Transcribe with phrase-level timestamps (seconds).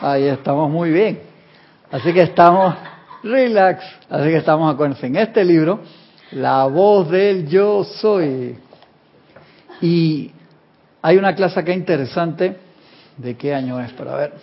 [0.00, 1.20] Ahí estamos muy bien.
[1.90, 2.74] Así que estamos
[3.22, 3.84] relax.
[4.10, 5.80] Así que estamos, acuérdense, en este libro,
[6.32, 8.58] La voz del yo soy.
[9.80, 10.30] Y
[11.02, 12.56] hay una clase acá interesante.
[13.16, 13.92] ¿De qué año es?
[13.92, 14.34] Para ver.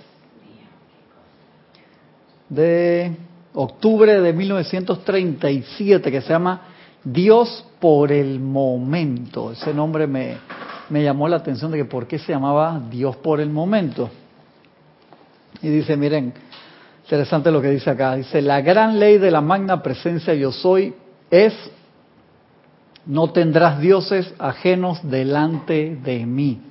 [2.49, 3.15] De
[3.53, 6.61] octubre de 1937, que se llama
[7.03, 9.51] Dios por el momento.
[9.51, 10.37] Ese nombre me,
[10.89, 14.09] me llamó la atención de que por qué se llamaba Dios por el momento.
[15.61, 16.33] Y dice, miren,
[17.03, 18.15] interesante lo que dice acá.
[18.15, 20.93] Dice, la gran ley de la magna presencia yo soy
[21.29, 21.53] es,
[23.05, 26.61] no tendrás dioses ajenos delante de mí.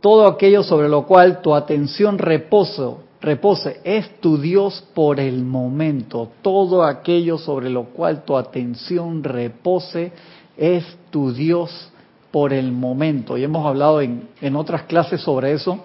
[0.00, 6.30] Todo aquello sobre lo cual tu atención reposo, repose es tu Dios por el momento.
[6.42, 10.12] Todo aquello sobre lo cual tu atención repose
[10.56, 11.90] es tu Dios
[12.30, 13.36] por el momento.
[13.36, 15.84] Y hemos hablado en, en otras clases sobre eso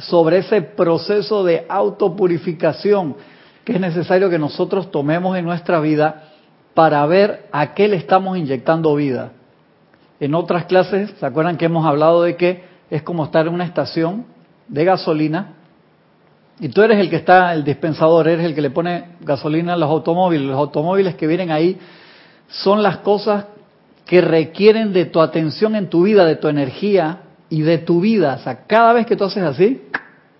[0.00, 3.16] sobre ese proceso de autopurificación
[3.64, 6.30] que es necesario que nosotros tomemos en nuestra vida
[6.74, 9.32] para ver a qué le estamos inyectando vida.
[10.20, 13.64] En otras clases, ¿se acuerdan que hemos hablado de que es como estar en una
[13.64, 14.26] estación
[14.68, 15.54] de gasolina
[16.60, 19.76] y tú eres el que está, el dispensador, eres el que le pone gasolina a
[19.76, 20.46] los automóviles.
[20.46, 21.78] Los automóviles que vienen ahí
[22.48, 23.44] son las cosas
[24.08, 27.20] que requieren de tu atención en tu vida, de tu energía,
[27.50, 28.36] y de tu vida.
[28.40, 29.82] O sea, cada vez que tú haces así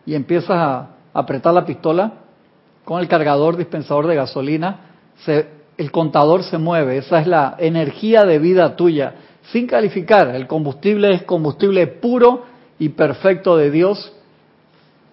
[0.04, 2.12] y empiezas a apretar la pistola
[2.84, 4.80] con el cargador dispensador de gasolina,
[5.76, 6.98] el contador se mueve.
[6.98, 9.14] Esa es la energía de vida tuya.
[9.52, 12.44] Sin calificar, el combustible es combustible puro
[12.78, 14.12] y perfecto de Dios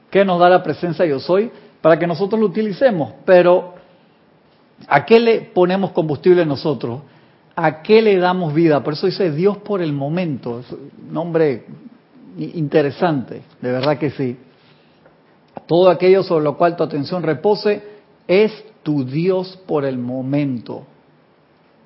[0.10, 3.14] que nos da la presencia yo soy para que nosotros lo utilicemos.
[3.26, 3.76] Pero,
[4.88, 7.02] ¿a qué le ponemos combustible nosotros?
[7.56, 8.84] ¿A qué le damos vida?
[8.84, 10.60] Por eso dice Dios por el momento.
[10.60, 11.66] Es un nombre
[12.38, 14.38] interesante, de verdad que sí.
[15.66, 17.82] Todo aquello sobre lo cual tu atención repose
[18.28, 18.52] es
[18.84, 20.84] tu Dios por el momento.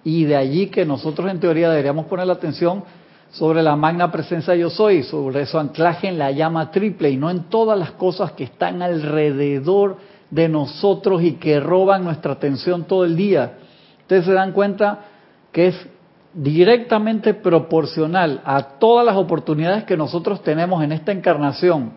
[0.03, 2.83] Y de allí que nosotros en teoría deberíamos poner la atención
[3.31, 7.29] sobre la magna presencia yo soy, sobre su anclaje en la llama triple y no
[7.29, 9.97] en todas las cosas que están alrededor
[10.31, 13.53] de nosotros y que roban nuestra atención todo el día.
[14.01, 15.05] Ustedes se dan cuenta
[15.51, 15.87] que es
[16.33, 21.91] directamente proporcional a todas las oportunidades que nosotros tenemos en esta encarnación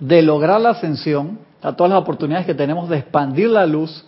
[0.00, 4.04] de lograr la ascensión, a todas las oportunidades que tenemos de expandir la luz,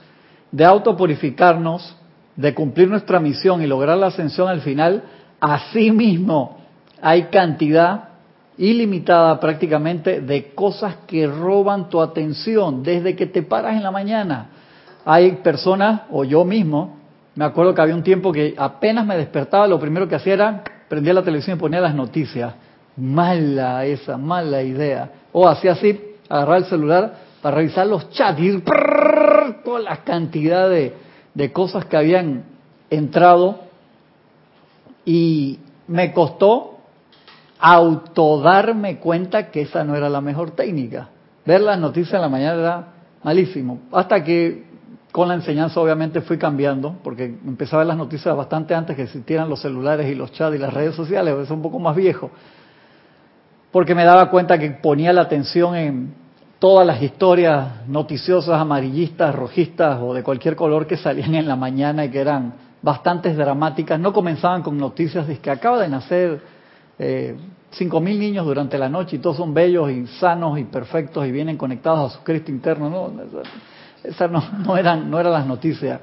[0.50, 1.96] de autopurificarnos,
[2.36, 5.04] de cumplir nuestra misión y lograr la ascensión al final,
[5.40, 6.58] asimismo
[7.00, 8.08] hay cantidad
[8.56, 14.46] ilimitada prácticamente de cosas que roban tu atención desde que te paras en la mañana.
[15.04, 16.96] Hay personas, o yo mismo,
[17.34, 20.64] me acuerdo que había un tiempo que apenas me despertaba, lo primero que hacía era
[20.88, 22.54] prendía la televisión y ponía las noticias.
[22.96, 25.10] Mala esa, mala idea.
[25.32, 28.62] O hacía así, agarrar el celular para revisar los chats y
[29.64, 30.94] toda la cantidad de,
[31.34, 32.44] de cosas que habían
[32.90, 33.58] entrado.
[35.04, 35.58] Y
[35.88, 36.78] me costó
[37.58, 41.08] autodarme cuenta que esa no era la mejor técnica.
[41.44, 42.88] Ver las noticias en la mañana era
[43.22, 43.80] malísimo.
[43.90, 44.64] Hasta que
[45.14, 49.02] con la enseñanza obviamente fui cambiando, porque empezaba a ver las noticias bastante antes que
[49.02, 52.32] existieran los celulares y los chats y las redes sociales, es un poco más viejo,
[53.70, 56.14] porque me daba cuenta que ponía la atención en
[56.58, 62.04] todas las historias noticiosas, amarillistas, rojistas o de cualquier color que salían en la mañana
[62.04, 62.52] y que eran
[62.82, 66.41] bastantes dramáticas, no comenzaban con noticias de que acaba de nacer
[66.98, 67.36] eh,
[67.70, 71.31] cinco mil niños durante la noche y todos son bellos y sanos y perfectos y
[71.31, 73.12] vienen conectados a su Cristo interno, no
[74.04, 76.00] esas no, no, eran, no eran las noticias.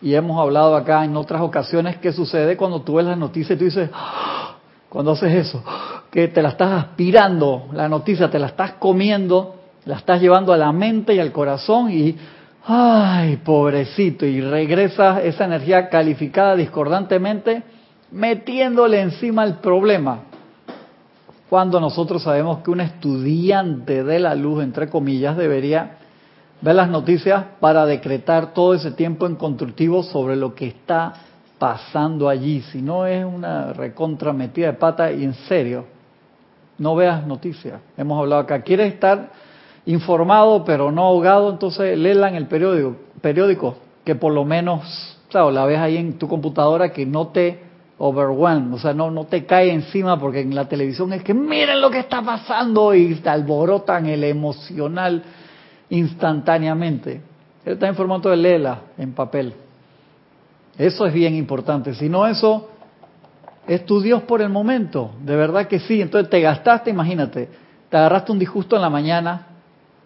[0.00, 3.58] Y hemos hablado acá en otras ocasiones qué sucede cuando tú ves las noticias y
[3.58, 4.56] tú dices, ¡Ah!
[4.88, 5.62] cuando haces eso,
[6.10, 10.56] que te la estás aspirando, la noticia, te la estás comiendo, la estás llevando a
[10.56, 12.16] la mente y al corazón y,
[12.66, 17.62] ay, pobrecito, y regresas esa energía calificada discordantemente
[18.12, 20.20] metiéndole encima el problema.
[21.48, 25.98] Cuando nosotros sabemos que un estudiante de la luz, entre comillas, debería
[26.62, 31.12] ver las noticias para decretar todo ese tiempo en constructivo sobre lo que está
[31.58, 32.62] pasando allí.
[32.72, 35.84] Si no es una recontra metida de pata y en serio,
[36.78, 37.80] no veas noticias.
[37.96, 38.62] Hemos hablado acá.
[38.62, 39.30] ¿Quieres estar
[39.86, 41.50] informado pero no ahogado?
[41.50, 46.18] Entonces léela en el periódico, periódico que por lo menos, claro, la ves ahí en
[46.18, 47.60] tu computadora que no te
[47.98, 51.80] overwhelm, o sea, no, no te cae encima porque en la televisión es que miren
[51.80, 55.22] lo que está pasando y te alborotan el emocional
[55.92, 57.20] instantáneamente.
[57.64, 59.52] Él está en formato de lela, en papel.
[60.78, 61.94] Eso es bien importante.
[61.94, 62.70] Si no, eso
[63.66, 66.00] es tu Dios por el momento, de verdad que sí.
[66.00, 67.48] Entonces te gastaste, imagínate,
[67.90, 69.48] te agarraste un disgusto en la mañana,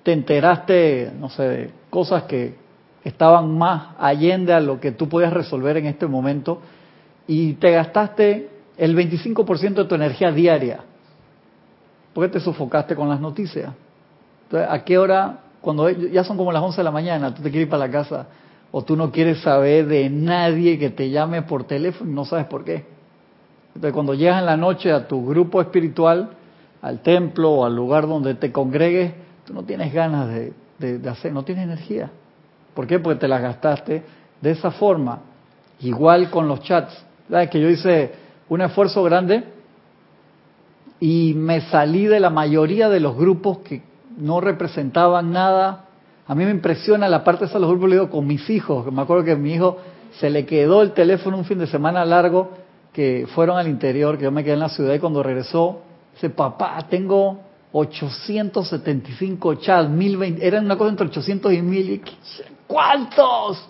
[0.03, 2.57] te enteraste, no sé, de cosas que
[3.05, 6.61] estaban más allende a lo que tú podías resolver en este momento
[7.29, 10.81] y te gastaste el 25% de tu energía diaria.
[12.13, 13.73] ¿Por qué te sofocaste con las noticias?
[14.43, 17.51] Entonces, ¿a qué hora, cuando ya son como las 11 de la mañana, tú te
[17.51, 18.27] quieres ir para la casa
[18.71, 22.47] o tú no quieres saber de nadie que te llame por teléfono y no sabes
[22.47, 22.85] por qué?
[23.69, 26.31] Entonces, cuando llegas en la noche a tu grupo espiritual,
[26.83, 29.13] al templo o al lugar donde te congregues,
[29.45, 30.53] tú no tienes ganas de,
[30.99, 32.11] de hacer, no tienes energía.
[32.75, 32.99] ¿Por qué?
[32.99, 34.03] Porque te las gastaste
[34.41, 35.21] de esa forma.
[35.81, 37.05] Igual con los chats.
[37.29, 37.51] ¿Sabes?
[37.51, 38.13] Que yo hice
[38.49, 39.45] un esfuerzo grande
[41.01, 43.83] y me salí de la mayoría de los grupos que
[44.17, 45.85] no representaban nada.
[46.27, 48.91] A mí me impresiona la parte de los digo, con mis hijos.
[48.93, 49.79] Me acuerdo que a mi hijo
[50.19, 52.51] se le quedó el teléfono un fin de semana largo,
[52.93, 55.81] que fueron al interior, que yo me quedé en la ciudad y cuando regresó,
[56.15, 57.41] dice, papá, tengo
[57.73, 62.03] 875 chats, 1020, eran una cosa entre 800 y 1000.
[62.67, 63.69] ¿Cuántos?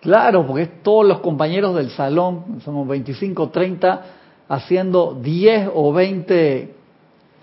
[0.00, 4.02] Claro, porque es todos los compañeros del salón, somos 25, 30,
[4.48, 6.74] haciendo 10 o 20,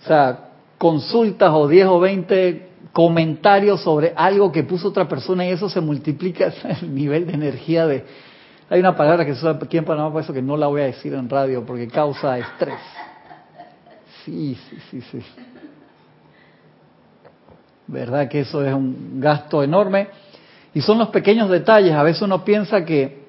[0.02, 0.45] o sea,
[0.86, 5.82] consultas o 10 o 20 comentarios sobre algo que puso otra persona y eso se
[5.82, 8.06] multiplica el nivel de energía de...
[8.70, 10.82] Hay una palabra que se usa aquí en Panamá por eso que no la voy
[10.82, 12.78] a decir en radio porque causa estrés.
[14.24, 15.26] Sí, sí, sí, sí.
[17.88, 20.10] ¿Verdad que eso es un gasto enorme?
[20.76, 21.94] Y son los pequeños detalles.
[21.94, 23.26] A veces uno piensa que,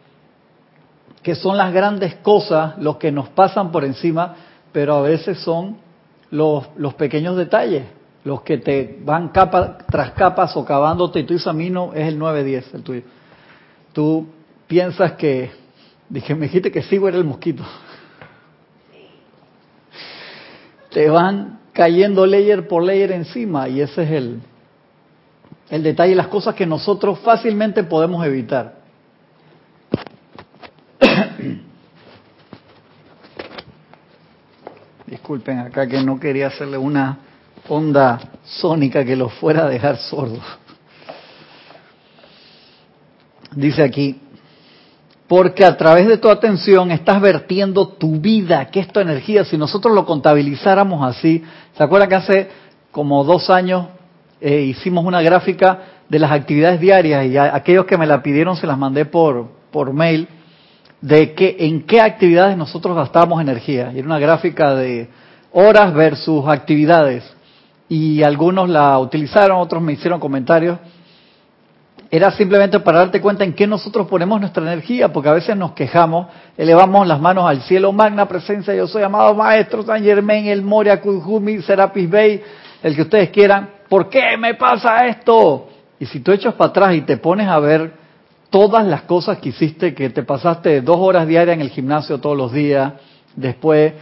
[1.22, 4.36] que son las grandes cosas los que nos pasan por encima,
[4.72, 5.85] pero a veces son
[6.30, 7.84] los, los pequeños detalles
[8.26, 12.08] los que te van capa tras capa socavándote y tú dices a mí no es
[12.08, 13.02] el 9-10 el tuyo.
[13.92, 14.26] Tú
[14.66, 15.52] piensas que,
[16.08, 17.62] dije, me dijiste que sí, era el mosquito.
[20.90, 24.40] Te van cayendo layer por layer encima y ese es el,
[25.70, 28.75] el detalle, las cosas que nosotros fácilmente podemos evitar.
[35.26, 37.18] Disculpen acá que no quería hacerle una
[37.68, 40.38] onda sónica que lo fuera a dejar sordo.
[43.50, 44.20] Dice aquí,
[45.26, 49.44] porque a través de tu atención estás vertiendo tu vida, que es tu energía.
[49.44, 51.42] Si nosotros lo contabilizáramos así,
[51.76, 52.48] ¿se acuerdan que hace
[52.92, 53.88] como dos años
[54.40, 58.56] eh, hicimos una gráfica de las actividades diarias y a aquellos que me la pidieron
[58.56, 60.28] se las mandé por, por mail
[61.00, 63.92] de que en qué actividades nosotros gastábamos energía.
[63.94, 65.08] Y era una gráfica de
[65.52, 67.24] horas versus actividades.
[67.88, 70.78] Y algunos la utilizaron, otros me hicieron comentarios.
[72.10, 75.72] Era simplemente para darte cuenta en qué nosotros ponemos nuestra energía, porque a veces nos
[75.72, 80.62] quejamos, elevamos las manos al cielo, magna presencia, yo soy amado maestro, San Germain, el
[80.62, 82.42] Moria, Kujumi, Serapis Bey,
[82.82, 85.68] el que ustedes quieran, ¿por qué me pasa esto?
[85.98, 87.92] Y si tú echas para atrás y te pones a ver
[88.50, 92.36] todas las cosas que hiciste, que te pasaste dos horas diarias en el gimnasio todos
[92.36, 92.94] los días,
[93.34, 93.92] después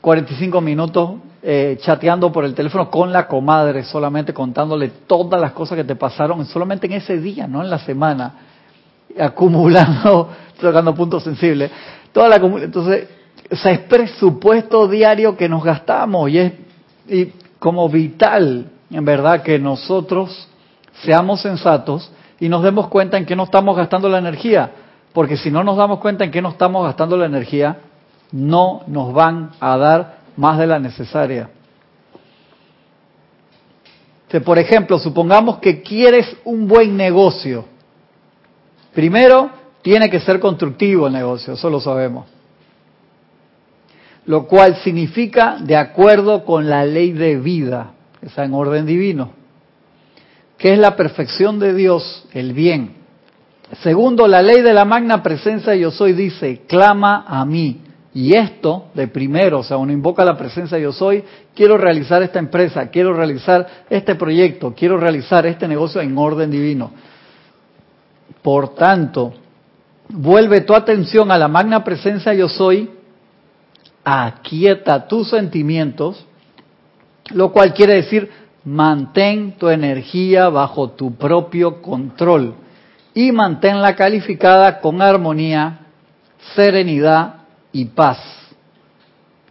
[0.00, 1.10] 45 minutos
[1.42, 5.96] eh, chateando por el teléfono con la comadre, solamente contándole todas las cosas que te
[5.96, 8.34] pasaron, solamente en ese día, no en la semana,
[9.18, 10.30] acumulando,
[10.60, 11.70] tocando puntos sensibles.
[12.12, 13.08] Toda la, entonces,
[13.48, 16.52] ese es presupuesto diario que nos gastamos y es
[17.08, 20.48] y como vital, en verdad, que nosotros
[21.02, 24.70] seamos sensatos y nos demos cuenta en qué no estamos gastando la energía.
[25.12, 27.78] Porque si no nos damos cuenta en qué no estamos gastando la energía,
[28.32, 31.50] no nos van a dar más de la necesaria.
[34.44, 37.64] por ejemplo, supongamos que quieres un buen negocio.
[38.92, 39.50] Primero,
[39.82, 42.26] tiene que ser constructivo el negocio, eso lo sabemos
[44.28, 49.30] lo cual significa de acuerdo con la ley de vida, está en orden divino,
[50.58, 52.96] que es la perfección de Dios, el bien.
[53.82, 57.82] Segundo, la ley de la magna presencia yo soy dice, clama a mí.
[58.14, 61.22] Y esto, de primero, o sea, uno invoca la presencia yo soy,
[61.54, 66.90] quiero realizar esta empresa, quiero realizar este proyecto, quiero realizar este negocio en orden divino.
[68.42, 69.34] Por tanto,
[70.08, 72.90] vuelve tu atención a la magna presencia yo soy
[74.04, 76.24] aquieta tus sentimientos,
[77.30, 78.30] lo cual quiere decir
[78.64, 82.54] mantén tu energía bajo tu propio control
[83.14, 85.80] y manténla calificada con armonía,
[86.54, 87.34] serenidad
[87.72, 88.18] y paz.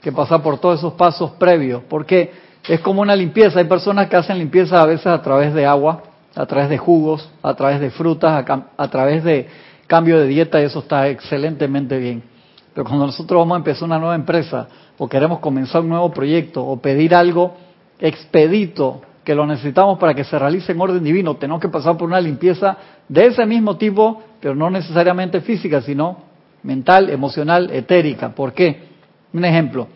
[0.01, 2.31] Que pasa por todos esos pasos previos, porque
[2.67, 3.59] es como una limpieza.
[3.59, 6.03] Hay personas que hacen limpieza a veces a través de agua,
[6.35, 9.47] a través de jugos, a través de frutas, a, a través de
[9.87, 12.21] cambio de dieta, y eso está excelentemente bien
[12.73, 16.63] Pero cuando nosotros vamos a empezar una nueva empresa o queremos comenzar un nuevo proyecto
[16.63, 17.55] o pedir algo
[17.99, 22.07] expedito que lo necesitamos para que se realice en orden divino, tenemos que pasar por
[22.07, 22.77] una limpieza
[23.09, 26.19] de ese mismo tipo, pero no necesariamente física, sino
[26.63, 28.29] mental, emocional, etérica.
[28.29, 28.83] ¿Por qué?
[29.33, 29.89] Un ejemplo.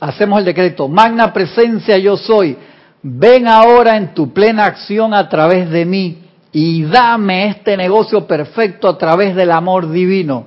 [0.00, 2.56] Hacemos el decreto, magna presencia yo soy,
[3.02, 8.88] ven ahora en tu plena acción a través de mí y dame este negocio perfecto
[8.88, 10.46] a través del amor divino.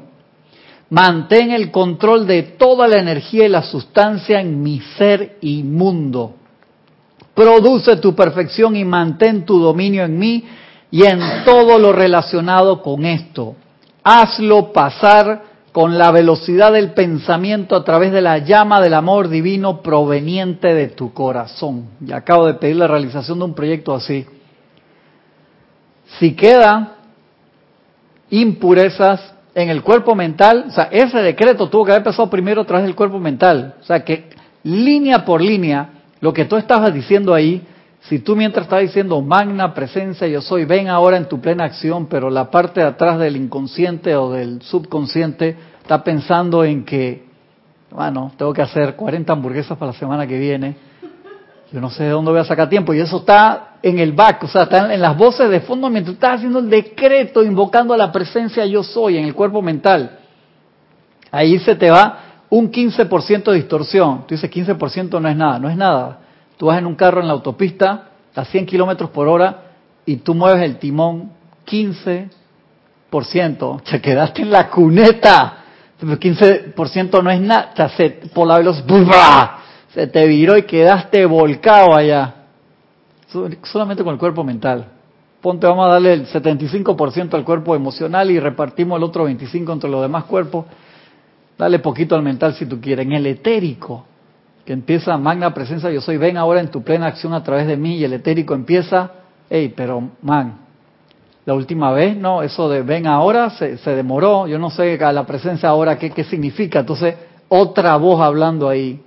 [0.90, 6.38] Mantén el control de toda la energía y la sustancia en mi ser inmundo
[7.36, 10.46] Produce tu perfección y mantén tu dominio en mí
[10.90, 13.56] y en todo lo relacionado con esto.
[14.04, 19.82] Hazlo pasar con la velocidad del pensamiento a través de la llama del amor divino
[19.82, 21.90] proveniente de tu corazón.
[22.00, 24.26] Y acabo de pedir la realización de un proyecto así.
[26.18, 26.94] Si quedan
[28.30, 32.66] impurezas en el cuerpo mental, o sea, ese decreto tuvo que haber pasado primero a
[32.66, 33.76] través del cuerpo mental.
[33.82, 34.30] O sea, que
[34.64, 35.95] línea por línea
[36.26, 37.62] lo que tú estabas diciendo ahí,
[38.10, 42.08] si tú mientras estabas diciendo magna presencia yo soy, ven ahora en tu plena acción,
[42.08, 47.26] pero la parte de atrás del inconsciente o del subconsciente está pensando en que,
[47.92, 50.76] bueno, tengo que hacer 40 hamburguesas para la semana que viene,
[51.72, 54.46] yo no sé de dónde voy a sacar tiempo, y eso está en el back,
[54.46, 57.98] o sea, está en las voces de fondo mientras estás haciendo el decreto, invocando a
[57.98, 60.18] la presencia yo soy en el cuerpo mental.
[61.30, 62.25] Ahí se te va
[62.58, 64.24] un 15% de distorsión.
[64.26, 66.20] Tú dices 15% no es nada, no es nada.
[66.56, 69.64] Tú vas en un carro en la autopista a 100 kilómetros por hora
[70.06, 71.32] y tú mueves el timón
[71.68, 73.84] 15%.
[73.84, 75.64] Te quedaste en la cuneta.
[76.02, 77.74] 15% no es nada.
[78.34, 79.52] por la velocidad
[79.94, 82.36] se te viró y quedaste volcado allá.
[83.64, 84.86] Solamente con el cuerpo mental.
[85.42, 89.90] Ponte, vamos a darle el 75% al cuerpo emocional y repartimos el otro 25% entre
[89.90, 90.66] los demás cuerpos
[91.58, 93.06] Dale poquito al mental si tú quieres.
[93.06, 94.06] En el etérico,
[94.66, 97.78] que empieza magna presencia, yo soy, ven ahora en tu plena acción a través de
[97.78, 99.12] mí y el etérico empieza,
[99.50, 100.58] hey, pero man,
[101.46, 105.26] la última vez, no, eso de ven ahora se, demoró, yo no sé a la
[105.26, 106.80] presencia ahora qué, qué significa.
[106.80, 107.16] Entonces,
[107.48, 109.00] otra voz hablando ahí,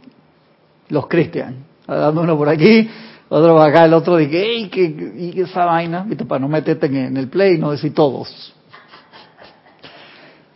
[0.88, 2.88] los cristianos, hablando uno por aquí,
[3.28, 6.24] otro por acá, el otro dice, hey, ¿qué, y esa vaina, ¿viste?
[6.24, 8.54] para no meterte en, en el play y no decir todos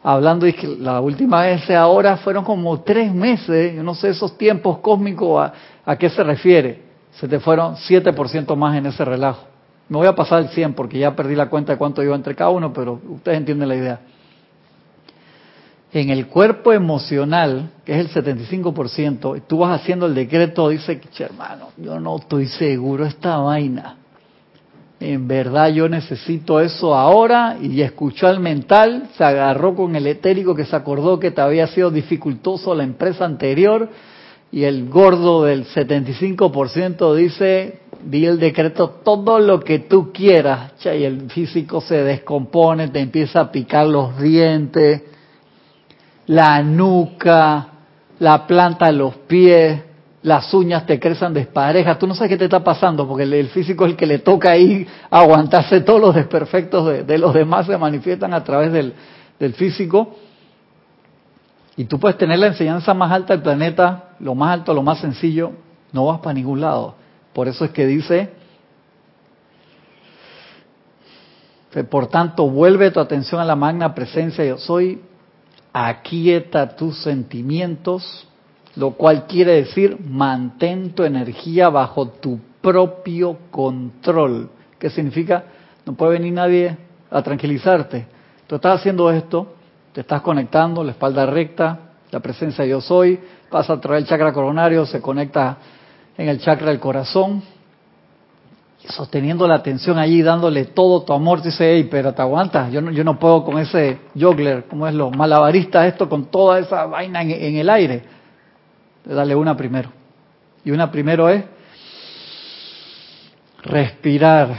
[0.02, 4.36] hablando y que la última vez ahora fueron como tres meses, yo no sé esos
[4.36, 5.50] tiempos cósmicos
[5.84, 6.82] a, qué se refiere.
[7.12, 9.46] Se te fueron 7% más en ese relajo.
[9.88, 12.34] Me voy a pasar el 100 porque ya perdí la cuenta de cuánto iba entre
[12.34, 14.00] cada uno, pero ustedes entienden la idea.
[15.92, 21.68] En el cuerpo emocional, que es el 75%, tú vas haciendo el decreto, dice, hermano,
[21.76, 23.96] yo no estoy seguro esta vaina
[25.02, 30.54] en verdad yo necesito eso ahora y escuchó al mental, se agarró con el etérico
[30.54, 33.88] que se acordó que te había sido dificultoso la empresa anterior
[34.52, 41.04] y el gordo del 75% dice, di el decreto todo lo que tú quieras, y
[41.04, 45.02] el físico se descompone, te empieza a picar los dientes,
[46.26, 47.68] la nuca,
[48.18, 49.80] la planta de los pies,
[50.22, 53.84] las uñas te crecen desparejas, tú no sabes qué te está pasando, porque el, físico
[53.84, 58.32] es el que le toca ahí aguantarse todos los desperfectos de, los demás, se manifiestan
[58.32, 58.94] a través del,
[59.54, 60.14] físico.
[61.76, 65.00] Y tú puedes tener la enseñanza más alta del planeta, lo más alto, lo más
[65.00, 65.52] sencillo,
[65.92, 66.94] no vas para ningún lado.
[67.32, 68.30] Por eso es que dice,
[71.90, 75.00] por tanto, vuelve tu atención a la magna presencia yo soy,
[75.72, 78.28] aquieta tus sentimientos,
[78.76, 84.48] lo cual quiere decir mantén tu energía bajo tu propio control.
[84.78, 85.44] ¿Qué significa?
[85.84, 86.76] No puede venir nadie
[87.10, 88.06] a tranquilizarte.
[88.46, 89.54] Tú estás haciendo esto,
[89.92, 91.78] te estás conectando, la espalda recta,
[92.10, 93.18] la presencia de yo soy,
[93.50, 95.58] pasa a través del chakra coronario, se conecta
[96.16, 97.42] en el chakra del corazón,
[98.84, 102.80] y sosteniendo la atención allí, dándole todo tu amor, dice, hey, pero te aguantas, yo
[102.80, 106.86] no, yo no puedo con ese juggler, como es lo malabarista esto, con toda esa
[106.86, 108.02] vaina en el aire
[109.04, 109.90] Dale una primero.
[110.64, 111.44] Y una primero es
[113.62, 114.56] respirar,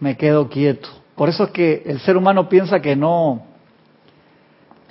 [0.00, 0.88] me quedo quieto.
[1.14, 3.44] Por eso es que el ser humano piensa que no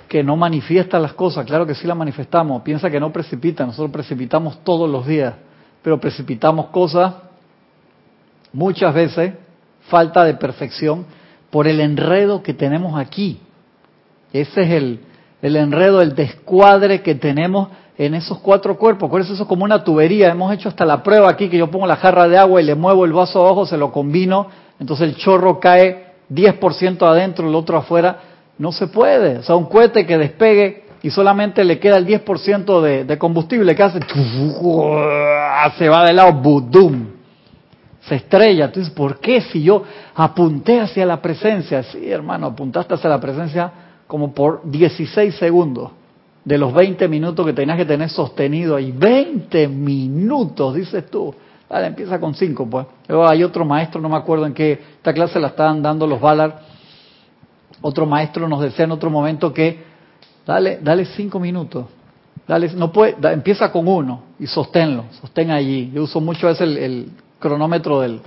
[0.08, 3.90] que no manifiesta las cosas, claro que sí las manifestamos, piensa que no precipita, nosotros
[3.90, 5.34] precipitamos todos los días,
[5.82, 7.12] pero precipitamos cosas
[8.50, 9.34] muchas veces
[9.88, 11.04] falta de perfección
[11.50, 13.40] por el enredo que tenemos aquí.
[14.32, 15.00] Ese es el,
[15.42, 17.68] el enredo, el descuadre que tenemos
[17.98, 19.10] en esos cuatro cuerpos.
[19.10, 20.30] Por eso eso es como una tubería.
[20.30, 22.76] Hemos hecho hasta la prueba aquí que yo pongo la jarra de agua y le
[22.76, 24.46] muevo el vaso abajo, se lo combino,
[24.78, 28.20] entonces el chorro cae 10% adentro, el otro afuera.
[28.56, 29.38] No se puede.
[29.38, 33.74] O sea, un cohete que despegue y solamente le queda el 10% de, de combustible,
[33.74, 34.00] ¿qué hace?
[35.78, 37.06] Se va de lado, budum.
[38.00, 38.66] Se estrella.
[38.66, 39.82] Entonces, ¿por qué si yo
[40.14, 41.82] apunté hacia la presencia?
[41.82, 43.72] Sí, hermano, apuntaste hacia la presencia
[44.06, 45.90] como por 16 segundos
[46.48, 48.90] de los 20 minutos que tenías que tener sostenido ahí.
[48.90, 51.34] 20 minutos, dices tú.
[51.68, 52.86] Dale, empieza con 5, pues.
[53.06, 56.18] Luego hay otro maestro, no me acuerdo en qué, esta clase la estaban dando los
[56.18, 56.54] Ballard.
[57.82, 59.84] Otro maestro nos decía en otro momento que
[60.46, 61.84] dale, dale 5 minutos.
[62.46, 65.90] Dale, no puede, empieza con uno y sosténlo, sostén allí.
[65.92, 68.22] Yo uso mucho el, el cronómetro del,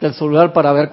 [0.00, 0.88] del celular para ver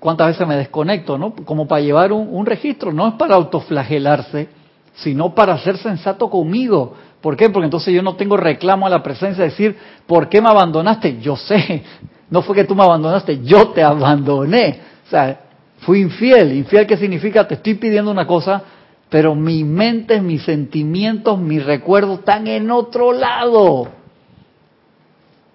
[0.00, 1.32] cuántas veces me desconecto, ¿no?
[1.44, 4.61] Como para llevar un, un registro, no es para autoflagelarse,
[4.94, 6.94] sino para ser sensato conmigo.
[7.20, 7.50] ¿Por qué?
[7.50, 11.20] Porque entonces yo no tengo reclamo a la presencia de decir, ¿por qué me abandonaste?
[11.20, 11.82] Yo sé,
[12.30, 14.80] no fue que tú me abandonaste, yo te abandoné.
[15.06, 15.40] O sea,
[15.78, 16.52] fui infiel.
[16.52, 17.46] ¿Infiel qué significa?
[17.46, 18.62] Te estoy pidiendo una cosa,
[19.08, 23.88] pero mi mente, mis sentimientos, mis recuerdos están en otro lado.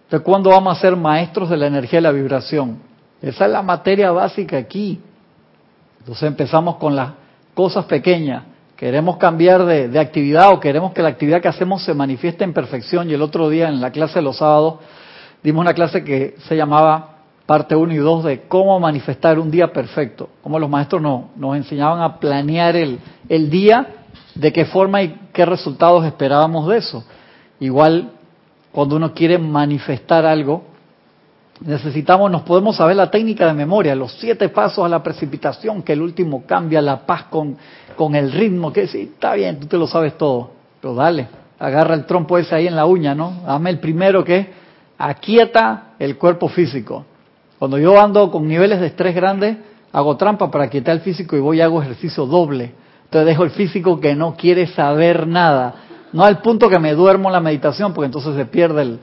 [0.05, 2.79] Entonces, ¿cuándo vamos a ser maestros de la energía y la vibración?
[3.21, 5.01] Esa es la materia básica aquí.
[5.99, 7.11] Entonces empezamos con las
[7.53, 8.43] cosas pequeñas
[8.77, 13.09] queremos cambiar de, actividad o queremos que la actividad que hacemos se manifieste en perfección.
[13.09, 14.75] Y el otro día en la clase de los sábados
[15.43, 17.15] dimos una clase que se llamaba
[17.45, 22.01] parte 1 y 2 de cómo manifestar un día perfecto, cómo los maestros nos enseñaban
[22.01, 23.87] a planear el día,
[24.35, 27.03] de qué forma y qué resultados esperábamos de eso.
[27.59, 28.11] Igual,
[28.71, 30.63] cuando uno quiere manifestar algo,
[31.61, 35.93] necesitamos, nos podemos saber la técnica de memoria, los siete pasos a la precipitación, que
[35.93, 37.57] el último cambia la paz con,
[37.97, 41.27] con el ritmo, que sí, está bien, tú te lo sabes todo, pero dale,
[41.59, 43.41] agarra el trompo ese ahí en la uña, ¿no?
[43.45, 44.49] Dame el primero que
[44.97, 47.03] aquieta el cuerpo físico.
[47.59, 49.57] Cuando yo ando con niveles de estrés grandes,
[49.91, 52.71] hago trampa para quietar el físico y voy y hago ejercicio doble.
[53.05, 55.75] Entonces dejo el físico que no quiere saber nada.
[56.13, 58.99] No al punto que me duermo en la meditación, porque entonces se pierde el,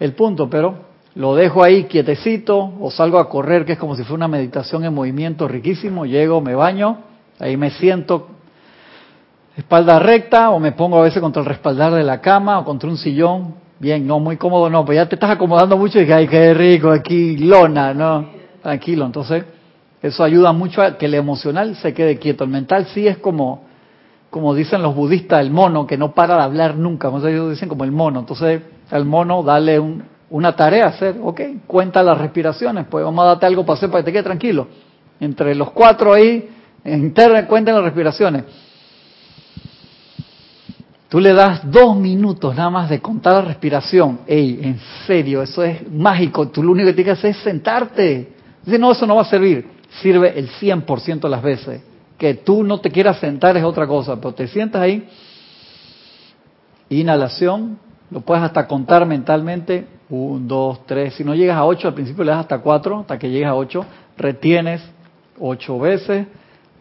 [0.00, 0.74] el punto, pero
[1.14, 4.84] lo dejo ahí quietecito o salgo a correr, que es como si fuera una meditación
[4.84, 7.11] en movimiento riquísimo, llego, me baño,
[7.42, 8.28] ahí me siento
[9.56, 12.88] espalda recta o me pongo a veces contra el respaldar de la cama o contra
[12.88, 16.14] un sillón, bien, no, muy cómodo no, pues ya te estás acomodando mucho y que
[16.14, 18.26] ay, qué rico aquí, lona, ¿no?
[18.62, 19.44] Tranquilo, entonces
[20.00, 23.70] eso ayuda mucho a que el emocional se quede quieto, el mental sí es como
[24.30, 27.68] como dicen los budistas, el mono, que no para de hablar nunca, como ellos dicen
[27.68, 32.86] como el mono, entonces al mono dale un, una tarea hacer, ok, cuenta las respiraciones,
[32.88, 34.68] pues vamos a darte algo para hacer para que te quede tranquilo.
[35.20, 36.48] Entre los cuatro ahí,
[36.84, 38.44] interna, cuenten las respiraciones.
[41.12, 44.20] Tú le das dos minutos nada más de contar la respiración.
[44.26, 46.48] Ey, en serio, eso es mágico.
[46.48, 48.32] Tú lo único que tienes que hacer es sentarte.
[48.64, 49.66] Dice, no, eso no va a servir.
[50.00, 51.82] Sirve el 100% de las veces.
[52.16, 55.06] Que tú no te quieras sentar es otra cosa, pero te sientas ahí.
[56.88, 57.78] Inhalación,
[58.10, 59.86] lo puedes hasta contar mentalmente.
[60.08, 61.12] Un, dos, tres.
[61.12, 63.54] Si no llegas a ocho, al principio le das hasta cuatro, hasta que llegas a
[63.54, 63.84] ocho.
[64.16, 64.82] Retienes
[65.38, 66.26] ocho veces,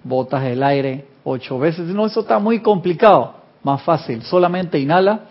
[0.03, 1.87] botas el aire ocho veces.
[1.87, 3.35] No, eso está muy complicado.
[3.63, 4.23] Más fácil.
[4.23, 5.21] Solamente inhala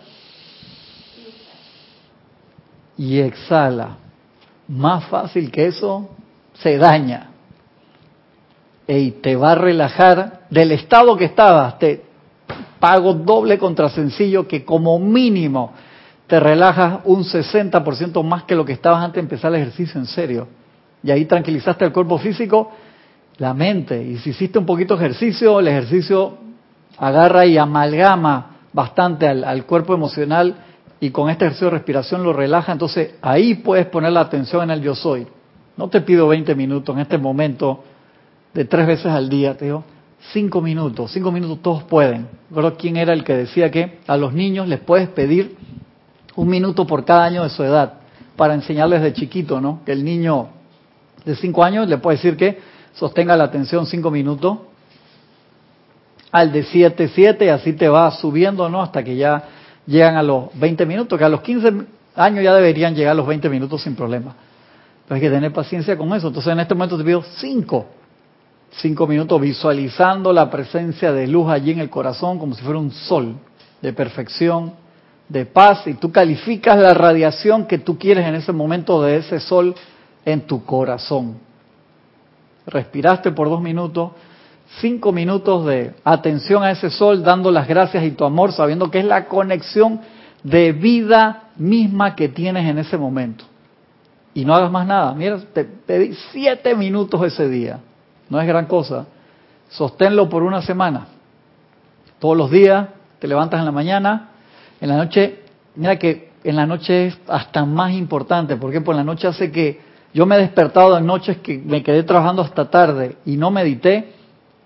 [2.97, 3.97] y exhala.
[4.67, 6.09] Más fácil que eso,
[6.53, 7.31] se daña.
[8.87, 11.77] Y te va a relajar del estado que estabas.
[11.79, 12.03] Te
[12.79, 15.73] pago doble contra sencillo que como mínimo
[16.27, 20.07] te relajas un 60% más que lo que estabas antes de empezar el ejercicio en
[20.07, 20.47] serio.
[21.03, 22.71] Y ahí tranquilizaste el cuerpo físico,
[23.41, 24.03] la mente.
[24.03, 26.37] Y si hiciste un poquito de ejercicio, el ejercicio
[26.99, 30.57] agarra y amalgama bastante al, cuerpo emocional
[30.99, 32.71] y con este ejercicio de respiración lo relaja.
[32.71, 35.25] Entonces ahí puedes poner la atención en el yo soy.
[35.75, 37.83] No te pido 20 minutos en este momento
[38.53, 39.85] de tres veces al día, te digo,
[40.31, 42.27] cinco minutos, cinco minutos todos pueden.
[42.49, 45.55] ¿Recuerdo quién era el que decía que a los niños les puedes pedir
[46.35, 47.93] un minuto por cada año de su edad,
[48.35, 49.81] para enseñarles de chiquito, ¿no?
[49.83, 50.49] Que el niño
[51.25, 54.59] de cinco años le puede decir que sostenga la atención cinco minutos,
[56.31, 58.81] al de siete, siete, y así te va subiendo, ¿no?
[58.81, 59.43] Hasta que ya
[59.85, 63.27] llegan a los 20 minutos, que a los 15 años ya deberían llegar a los
[63.27, 64.35] 20 minutos sin problema.
[65.07, 66.27] Pero hay que tener paciencia con eso.
[66.27, 67.87] Entonces en este momento te pido cinco,
[68.71, 72.91] cinco minutos visualizando la presencia de luz allí en el corazón como si fuera un
[72.91, 73.35] sol
[73.81, 74.73] de perfección,
[75.27, 79.39] de paz y tú calificas la radiación que tú quieres en ese momento de ese
[79.39, 79.75] sol
[80.25, 81.50] en tu corazón.
[82.65, 84.11] Respiraste por dos minutos,
[84.79, 88.99] cinco minutos de atención a ese sol, dando las gracias y tu amor, sabiendo que
[88.99, 90.01] es la conexión
[90.43, 93.45] de vida misma que tienes en ese momento.
[94.33, 95.13] Y no hagas más nada.
[95.13, 97.79] Mira, te pedí siete minutos ese día.
[98.29, 99.07] No es gran cosa.
[99.69, 101.07] Sosténlo por una semana.
[102.19, 102.87] Todos los días,
[103.19, 104.29] te levantas en la mañana,
[104.79, 105.39] en la noche,
[105.75, 109.79] mira que en la noche es hasta más importante, porque por la noche hace que
[110.13, 114.13] yo me he despertado en noches que me quedé trabajando hasta tarde y no medité,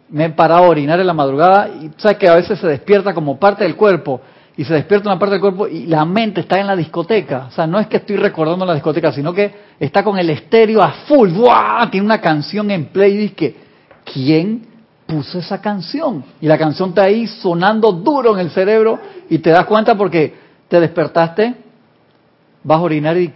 [0.10, 3.14] me he parado a orinar en la madrugada y sabes que a veces se despierta
[3.14, 4.22] como parte del cuerpo
[4.58, 7.48] y se despierta una parte del cuerpo y la mente está en la discoteca.
[7.50, 10.82] O sea, no es que estoy recordando la discoteca, sino que está con el estéreo
[10.82, 11.30] a full.
[11.32, 11.90] ¡Buah!
[11.92, 13.56] Tiene una canción en play y dice que,
[14.14, 14.66] ¿quién
[15.06, 16.24] puso esa canción?
[16.40, 20.34] Y la canción está ahí sonando duro en el cerebro y te das cuenta porque
[20.70, 21.65] te despertaste,
[22.66, 23.30] vas a orinar y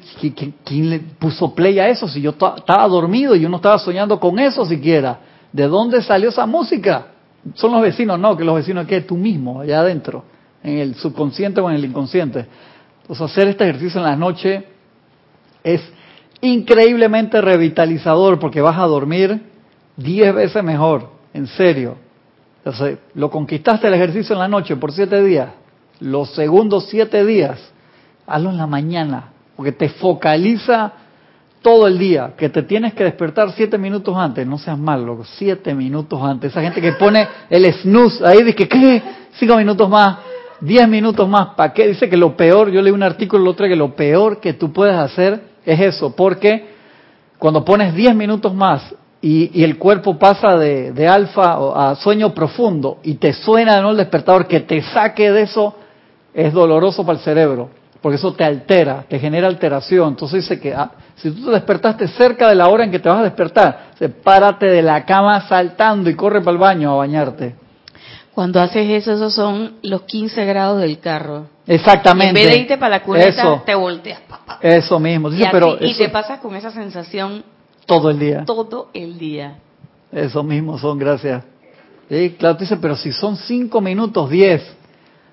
[0.66, 2.08] ¿quién le puso play a eso?
[2.08, 5.20] Si yo estaba dormido y yo no estaba soñando con eso siquiera.
[5.54, 7.08] ¿De dónde salió esa música?
[7.54, 10.24] Son los vecinos, no, que los vecinos que tú mismo, allá adentro
[10.64, 12.48] en el subconsciente o en el inconsciente.
[13.02, 14.66] Entonces hacer este ejercicio en la noche
[15.64, 15.82] es
[16.42, 19.44] increíblemente revitalizador porque vas a dormir
[19.96, 21.98] diez veces mejor, en serio.
[22.58, 25.50] Entonces, lo conquistaste el ejercicio en la noche por siete días,
[26.00, 27.60] los segundos siete días,
[28.30, 30.94] hazlo en la mañana, porque te focaliza
[31.62, 35.74] todo el día, que te tienes que despertar siete minutos antes, no seas malo, siete
[35.74, 36.52] minutos antes.
[36.52, 39.04] Esa gente que pone el snooze ahí, dice ¿qué?
[39.34, 40.18] Cinco minutos más.
[40.62, 41.88] 10 minutos más, ¿para qué?
[41.88, 44.74] Dice que lo peor, yo leí un artículo el otro que lo peor que tú
[44.74, 46.68] puedes hacer es eso, porque
[47.38, 53.00] cuando pones 10 minutos más y, el cuerpo pasa de, de, alfa a sueño profundo
[53.04, 55.76] y te suena nuevo el despertador, que te saque de eso,
[56.34, 57.70] es doloroso para el cerebro,
[58.02, 60.10] porque eso te altera, te genera alteración.
[60.10, 63.10] Entonces dice que ah, si tú te despertaste cerca de la hora en que te
[63.10, 63.92] vas a despertar,
[64.24, 67.56] párate de la cama saltando y corre para el baño a bañarte.
[68.34, 71.48] Cuando haces eso, esos son los 15 grados del carro.
[71.68, 72.30] Exactamente.
[72.30, 74.22] en vez de irte para la cuneta, te volteas.
[74.62, 75.30] Eso mismo.
[75.32, 77.44] y, pero y te pasas con esa sensación
[77.86, 78.46] todo el día.
[78.46, 79.58] Todo el día.
[80.12, 81.44] Eso mismo son, gracias.
[82.10, 84.78] Sí, claro, tú dices, pero si son 5 minutos, 10,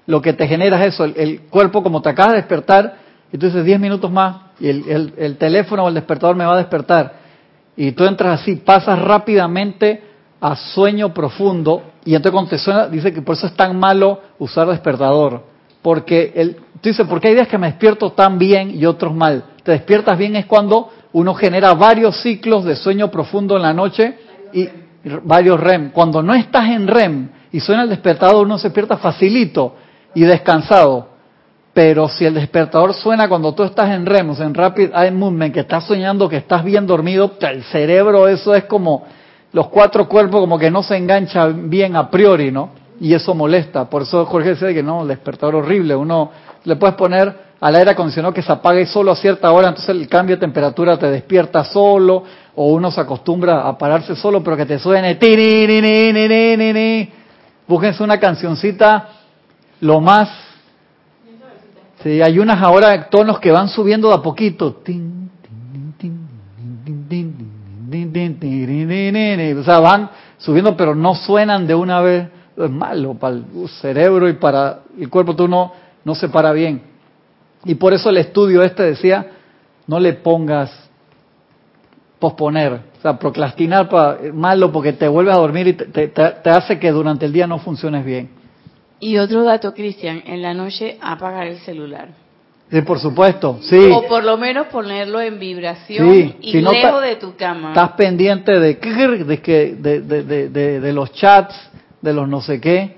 [0.06, 2.96] lo que te genera es eso, el, cuerpo como te acaba de despertar,
[3.32, 7.26] dices 10 minutos más, y el, el teléfono o el despertador me va a despertar.
[7.76, 10.02] Y tú entras así, pasas rápidamente
[10.40, 14.20] a sueño profundo y entonces cuando te suena, dice que por eso es tan malo
[14.38, 15.42] usar despertador.
[15.82, 19.12] Porque el, tú dices, ¿por qué hay días que me despierto tan bien y otros
[19.12, 19.44] mal?
[19.64, 24.18] Te despiertas bien es cuando uno genera varios ciclos de sueño profundo en la noche
[24.52, 24.68] y
[25.24, 25.90] varios REM.
[25.90, 29.74] Cuando no estás en REM y suena el despertador, uno se despierta facilito
[30.16, 31.08] y descansado.
[31.74, 35.10] Pero si el despertador suena cuando tú estás en REM, o sea, en Rapid Eye
[35.10, 39.04] Movement, que estás soñando que estás bien dormido, el cerebro eso es como
[39.52, 42.70] los cuatro cuerpos como que no se enganchan bien a priori, ¿no?
[42.98, 43.90] Y eso molesta.
[43.90, 45.94] Por eso Jorge dice que no, el despertador horrible.
[45.94, 46.30] Uno
[46.64, 50.08] le puedes poner al aire acondicionado que se apague solo a cierta hora, entonces el
[50.08, 52.24] cambio de temperatura te despierta solo,
[52.54, 55.18] o uno se acostumbra a pararse solo, pero que te suene.
[57.68, 59.08] Búsquense una cancioncita
[59.80, 60.28] lo más.
[62.02, 64.80] Sí, hay unas ahora tonos que van subiendo de a poquito.
[69.58, 72.28] O sea, van subiendo, pero no suenan de una vez.
[72.56, 73.44] Es malo para el
[73.80, 75.72] cerebro y para el cuerpo, tú no,
[76.04, 76.80] no se para bien.
[77.64, 79.32] Y por eso el estudio este decía,
[79.86, 80.70] no le pongas
[82.18, 86.78] posponer, o sea, procrastinar para, malo porque te vuelves a dormir y te, te hace
[86.78, 88.30] que durante el día no funciones bien.
[89.00, 92.08] Y otro dato, Cristian, en la noche apagar el celular.
[92.70, 93.90] Sí, por supuesto, sí.
[93.92, 97.68] O por lo menos ponerlo en vibración y lejos de tu cama.
[97.68, 101.54] Estás pendiente de, de, de, de, de, los chats,
[102.02, 102.96] de los no sé qué.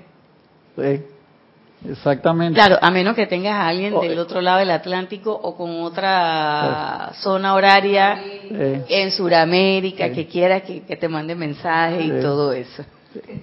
[1.87, 2.55] exactamente.
[2.55, 7.11] Claro, a menos que tengas a alguien del otro lado del Atlántico o con otra
[7.21, 12.83] zona horaria en Sudamérica que quiera que, te mande mensajes y todo eso.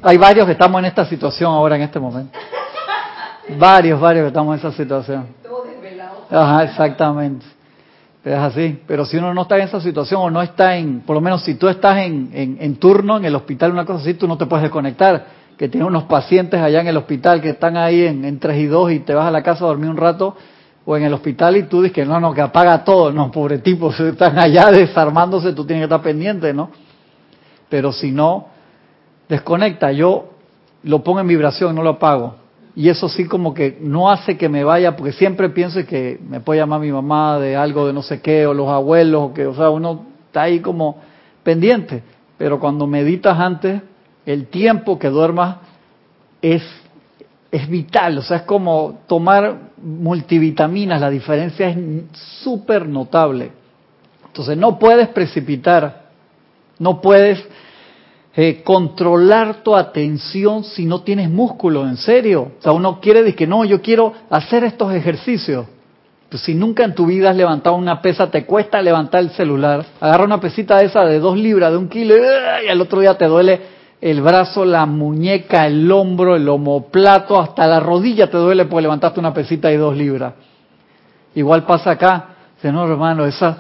[0.03, 2.39] Hay varios que estamos en esta situación ahora en este momento.
[3.59, 5.27] varios, varios que estamos en esa situación.
[6.31, 7.45] Ajá, exactamente.
[8.25, 8.81] Es así.
[8.87, 11.43] Pero si uno no está en esa situación o no está en, por lo menos
[11.43, 14.47] si tú estás en, en, turno en el hospital, una cosa así, tú no te
[14.47, 15.37] puedes desconectar.
[15.57, 18.67] Que tienes unos pacientes allá en el hospital que están ahí en, en 3 y
[18.67, 20.37] 2 y te vas a la casa a dormir un rato
[20.85, 23.11] o en el hospital y tú dices que no, no, que apaga todo.
[23.13, 26.71] No, pobre tipo, están allá desarmándose, tú tienes que estar pendiente, ¿no?
[27.69, 28.56] Pero si no,
[29.29, 29.93] desconecta.
[29.93, 30.31] Yo
[30.83, 34.51] lo pongo en vibración, no lo apago y eso sí como que no hace que
[34.51, 38.03] me vaya, porque siempre pienso que me puede llamar mi mamá de algo de no
[38.03, 40.99] sé qué, o los abuelos, o que, o sea, uno está ahí como
[41.43, 42.03] pendiente,
[42.37, 43.81] pero cuando meditas antes,
[44.27, 45.57] el tiempo que duermas
[46.43, 46.63] es,
[47.51, 51.79] es vital, o sea, es como tomar multivitaminas, la diferencia es
[52.43, 53.53] súper notable.
[54.27, 56.09] Entonces no puedes precipitar,
[56.79, 57.43] no puedes
[58.39, 62.53] Eh, controlar tu atención si no tienes músculo, en serio.
[62.59, 65.65] O sea, uno quiere decir que no, yo quiero hacer estos ejercicios.
[66.29, 69.87] Pues si nunca en tu vida has levantado una pesa, te cuesta levantar el celular.
[70.01, 73.25] Agarra una pesita esa de dos libras, de un kilo, y al otro día te
[73.25, 73.61] duele
[74.03, 79.19] el brazo, la muñeca, el hombro, el homoplato, hasta la rodilla te duele porque levantaste
[79.19, 80.35] una pesita de dos libras.
[81.35, 82.29] Igual pasa acá.
[82.63, 83.59] No, hermano, esa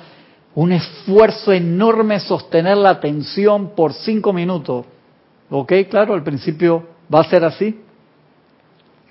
[0.57, 4.87] un esfuerzo enorme sostener la atención por cinco minutos.
[5.51, 5.73] ¿Ok?
[5.91, 6.83] Claro, al principio
[7.15, 7.79] va a ser así.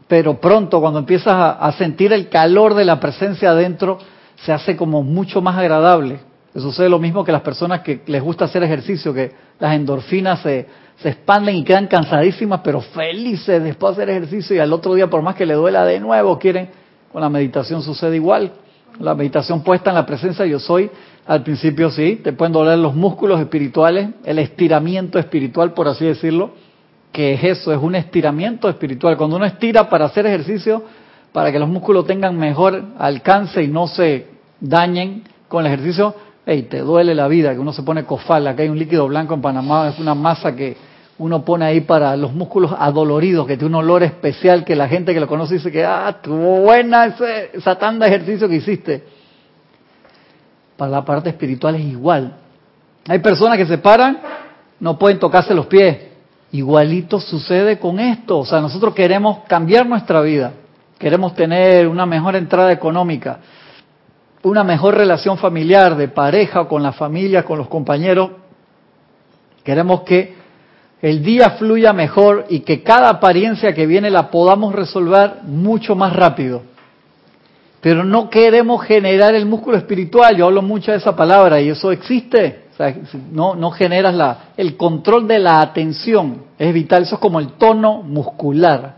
[0.07, 3.99] Pero pronto, cuando empiezas a, sentir el calor de la presencia adentro,
[4.37, 6.19] se hace como mucho más agradable.
[6.55, 10.67] Sucede lo mismo que las personas que les gusta hacer ejercicio, que las endorfinas se,
[10.97, 15.09] se expanden y quedan cansadísimas, pero felices después de hacer ejercicio y al otro día,
[15.09, 16.69] por más que le duela de nuevo, quieren.
[17.11, 18.51] Con la meditación sucede igual.
[18.99, 20.89] La meditación puesta en la presencia yo soy
[21.27, 26.51] al principio sí, te pueden doler los músculos espirituales, el estiramiento espiritual, por así decirlo,
[27.11, 29.17] que es eso, es un estiramiento espiritual.
[29.17, 30.83] Cuando uno estira para hacer ejercicio,
[31.31, 34.27] para que los músculos tengan mejor alcance y no se
[34.59, 36.13] dañen con el ejercicio,
[36.45, 39.33] hey, te duele la vida, que uno se pone cofal, acá hay un líquido blanco
[39.33, 40.77] en Panamá, es una masa que
[41.17, 45.13] uno pone ahí para los músculos adoloridos, que tiene un olor especial que la gente
[45.13, 49.24] que lo conoce dice que, ah, estuvo buena ese, esa tanda de ejercicio que hiciste
[50.77, 52.33] para la parte espiritual es igual.
[53.07, 54.19] Hay personas que se paran,
[54.79, 55.97] no pueden tocarse los pies.
[56.51, 58.39] Igualito sucede con esto.
[58.39, 60.53] O sea, nosotros queremos cambiar nuestra vida.
[60.97, 63.39] Queremos tener una mejor entrada económica,
[64.43, 68.31] una mejor relación familiar, de pareja, con la familia, con los compañeros.
[69.63, 70.35] Queremos que
[71.01, 76.13] el día fluya mejor y que cada apariencia que viene la podamos resolver mucho más
[76.13, 76.74] rápido
[77.85, 80.35] pero no queremos generar el músculo espiritual.
[80.35, 82.63] Yo hablo mucho de esa palabra y eso existe.
[83.31, 86.45] No, no generas la, el control de la atención.
[86.57, 87.03] Es vital.
[87.03, 88.95] Eso es como el tono muscular.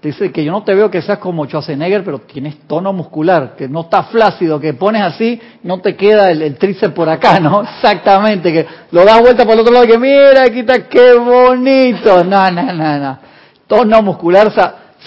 [0.00, 3.68] Dice que yo no te veo que seas como Schwarzenegger, pero tienes tono muscular, que
[3.68, 7.62] no está flácido, que pones así, no te queda el, tríceps por acá, ¿no?
[7.76, 12.22] Exactamente, que lo das vuelta por el otro lado, que mira, aquí está, qué bonito.
[12.22, 13.18] No, no, no, no.
[13.66, 14.52] Tono muscular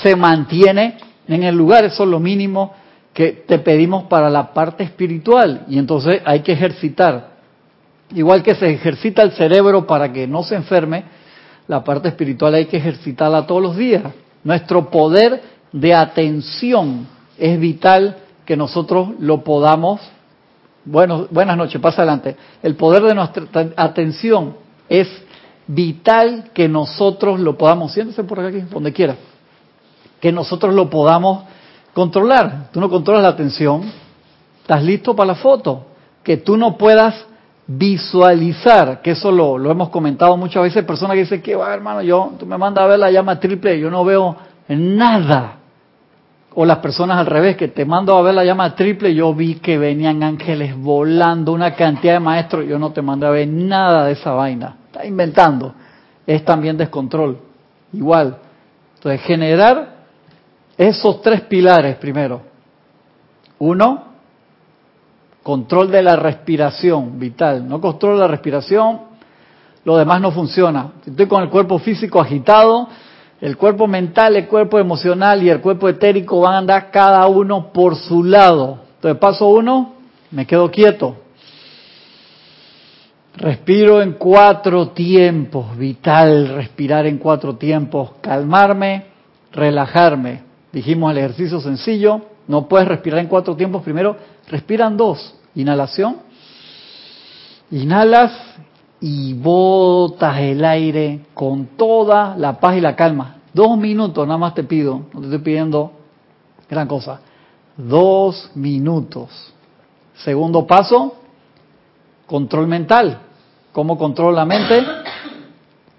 [0.03, 0.97] se mantiene
[1.29, 2.73] en el lugar, eso es lo mínimo
[3.15, 7.29] que te pedimos para la parte espiritual y entonces hay que ejercitar.
[8.13, 11.05] Igual que se ejercita el cerebro para que no se enferme,
[11.69, 14.03] la parte espiritual hay que ejercitarla todos los días.
[14.43, 20.01] Nuestro poder de atención es vital que nosotros lo podamos.
[20.83, 22.35] Bueno, buenas noches, pasa adelante.
[22.61, 23.45] El poder de nuestra
[23.77, 24.57] atención
[24.89, 25.07] es
[25.67, 29.15] vital que nosotros lo podamos, siéntese por aquí, donde quiera,
[30.19, 31.45] que nosotros lo podamos
[31.95, 32.67] controlar.
[32.73, 33.89] Tú no controlas la atención.
[34.61, 35.85] Estás listo para la foto.
[36.21, 37.25] Que tú no puedas
[37.65, 42.33] visualizar, que eso lo, hemos comentado muchas veces, personas que dicen que va hermano, yo,
[42.37, 44.35] tú me mandas a ver la llama triple, yo no veo
[44.67, 45.55] nada.
[46.53, 49.55] O las personas al revés, que te mando a ver la llama triple, yo vi
[49.55, 54.05] que venían ángeles volando, una cantidad de maestros, yo no te mandé a ver nada
[54.05, 54.77] de esa vaina.
[54.87, 55.73] Está inventando.
[56.27, 57.39] Es también descontrol.
[57.93, 58.37] Igual.
[58.95, 59.94] Entonces, generar
[60.77, 62.41] esos tres pilares primero.
[63.59, 64.03] Uno,
[65.43, 67.67] control de la respiración vital.
[67.67, 69.01] No control la respiración,
[69.83, 70.93] lo demás no funciona.
[71.03, 72.89] Si estoy con el cuerpo físico agitado,
[73.41, 77.71] el cuerpo mental, el cuerpo emocional y el cuerpo etérico van a andar cada uno
[77.71, 78.79] por su lado.
[78.95, 79.93] Entonces, paso uno,
[80.31, 81.17] me quedo quieto.
[83.37, 89.05] Respiro en cuatro tiempos, vital respirar en cuatro tiempos, calmarme,
[89.51, 90.41] relajarme.
[90.75, 94.17] Dijimos el ejercicio sencillo, no puedes respirar en cuatro tiempos, primero
[94.49, 96.17] respiran dos, inhalación,
[97.71, 98.33] inhalas
[98.99, 103.37] y botas el aire con toda la paz y la calma.
[103.53, 105.93] Dos minutos nada más te pido, no te estoy pidiendo
[106.69, 107.21] gran cosa,
[107.77, 109.29] dos minutos.
[110.17, 111.15] Segundo paso,
[112.25, 113.21] control mental.
[113.71, 114.85] ¿Cómo controlo la mente?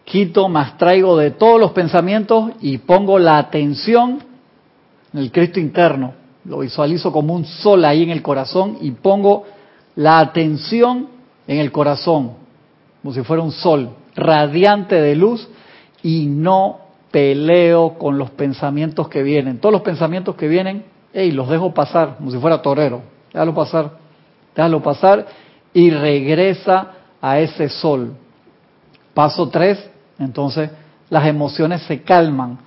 [0.05, 4.26] Quito, más traigo de todos los pensamientos y pongo la atención en
[5.19, 6.15] el Cristo interno.
[6.45, 9.45] Lo visualizo como un sol ahí en el corazón y pongo
[9.97, 11.09] la atención
[11.47, 12.33] en el corazón,
[13.03, 15.49] como si fuera un sol radiante de luz
[16.03, 19.59] y no peleo con los pensamientos que vienen.
[19.59, 23.03] Todos los pensamientos que vienen, hey, los dejo pasar, como si fuera torero.
[23.33, 23.91] Déjalo pasar,
[24.55, 25.27] déjalo pasar
[25.73, 28.15] y regresa a ese sol.
[29.15, 30.71] Paso tres, entonces
[31.09, 32.59] las emociones se calman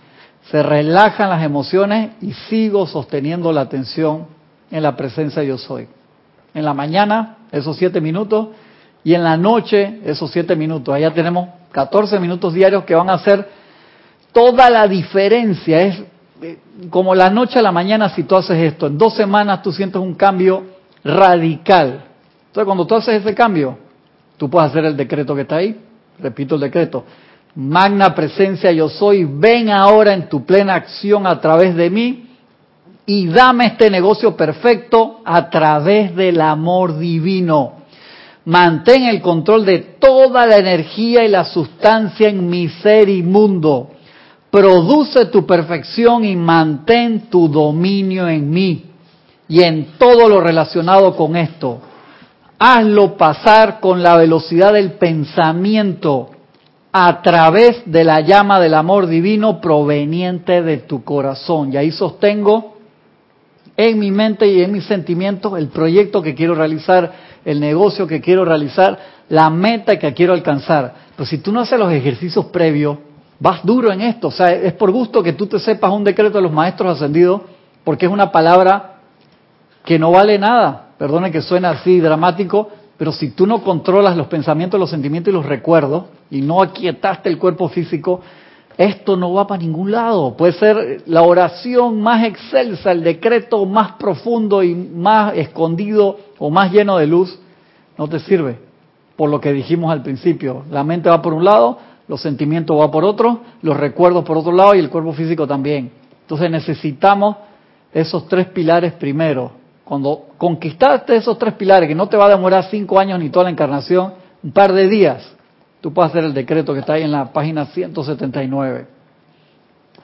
[0.52, 4.28] se relajan las emociones y sigo sosteniendo la atención
[4.72, 5.88] en la presencia yo soy.
[6.54, 8.50] En la mañana, esos siete minutos,
[9.04, 10.94] y en la noche, esos siete minutos.
[10.94, 13.48] Allá tenemos 14 minutos diarios que van a hacer
[14.34, 15.82] toda la diferencia.
[15.82, 16.04] Es
[16.42, 16.58] eh,
[16.90, 18.88] como la noche a la mañana si tú haces esto.
[18.88, 20.64] En dos semanas tú sientes un cambio
[21.04, 22.04] radical.
[22.48, 23.78] Entonces cuando tú haces ese cambio,
[24.38, 25.80] tú puedes hacer el decreto que está ahí.
[26.20, 27.06] Repito el decreto.
[27.60, 32.30] Magna presencia yo soy, ven ahora en tu plena acción a través de mí
[33.06, 37.74] y dame este negocio perfecto a través del amor divino.
[38.46, 43.90] Mantén el control de toda la energía y la sustancia en mi ser inmundo.
[44.50, 48.86] Produce tu perfección y mantén tu dominio en mí
[49.50, 51.82] y en todo lo relacionado con esto.
[52.58, 56.39] Hazlo pasar con la velocidad del pensamiento
[56.92, 61.72] a través de la llama del amor divino proveniente de tu corazón.
[61.74, 62.78] Y ahí sostengo
[63.78, 67.12] en mi mente y en mis sentimientos el proyecto que quiero realizar,
[67.46, 69.00] el negocio que quiero realizar,
[69.30, 70.96] la meta que quiero alcanzar.
[71.16, 72.98] Pero si tú no haces los ejercicios previos,
[73.40, 74.30] vas duro en esto.
[74.30, 77.42] O sea, es por gusto que tú te sepas un decreto de los maestros ascendidos,
[77.84, 78.96] porque es una palabra
[79.86, 80.88] que no vale nada.
[80.98, 82.70] Perdone que suene así dramático,
[83.00, 87.30] pero si tú no controlas los pensamientos, los sentimientos y los recuerdos, y no aquietaste
[87.30, 88.20] el cuerpo físico,
[88.78, 90.36] esto no va para ningún lado.
[90.36, 96.74] Puede ser la oración más excelsa, el decreto más profundo y más escondido o más
[96.74, 97.40] lleno de luz,
[97.98, 98.60] no te sirve.
[99.16, 101.78] Por lo que dijimos al principio, la mente va por un lado,
[102.10, 105.90] los sentimientos va por otro, los recuerdos por otro lado y el cuerpo físico también.
[106.24, 107.38] Entonces necesitamos
[107.94, 109.59] esos tres pilares primero.
[109.90, 113.44] Cuando conquistaste esos tres pilares, que no te va a demorar cinco años ni toda
[113.44, 115.36] la encarnación, un par de días,
[115.82, 118.88] Tú puedes hacer el decreto que está ahí en la página 179.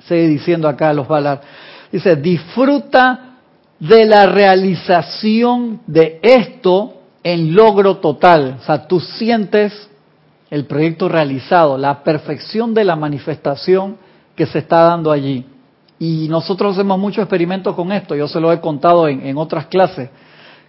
[0.08, 1.42] Sigue diciendo acá los Balar.
[1.92, 3.40] Dice, disfruta
[3.80, 8.58] de la realización de esto en logro total.
[8.62, 9.90] O sea, tú sientes
[10.50, 13.98] el proyecto realizado, la perfección de la manifestación
[14.36, 15.46] que se está dando allí.
[16.00, 19.68] Y nosotros hacemos muchos experimentos con esto, yo se lo he contado en, en otras
[19.68, 20.10] clases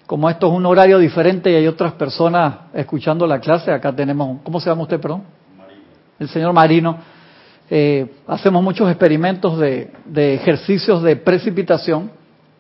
[0.07, 4.41] como esto es un horario diferente y hay otras personas escuchando la clase, acá tenemos,
[4.45, 5.25] ¿cómo se llama usted, perdón?
[6.19, 6.97] El señor Marino.
[7.69, 9.91] Eh, hacemos muchos experimentos de,
[10.35, 12.13] ejercicios de precipitación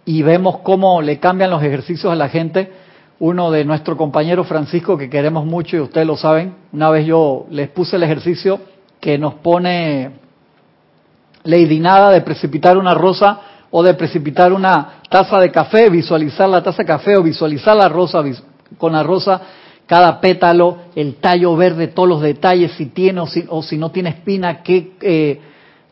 [0.04, 2.72] y vemos cómo le cambian los ejercicios a la gente.
[3.20, 7.46] Uno de nuestro compañero Francisco, que queremos mucho y ustedes lo saben, una vez yo
[7.48, 8.60] les puse el ejercicio
[9.00, 10.10] que nos pone
[11.46, 16.62] Lady Nada de precipitar una rosa o de precipitar una taza de café, visualizar la
[16.62, 18.22] taza de café o visualizar la rosa
[18.78, 19.40] con la rosa,
[19.86, 24.62] cada pétalo, el tallo verde, todos los detalles, si tiene o si, no tiene espina,
[24.62, 25.40] qué eh,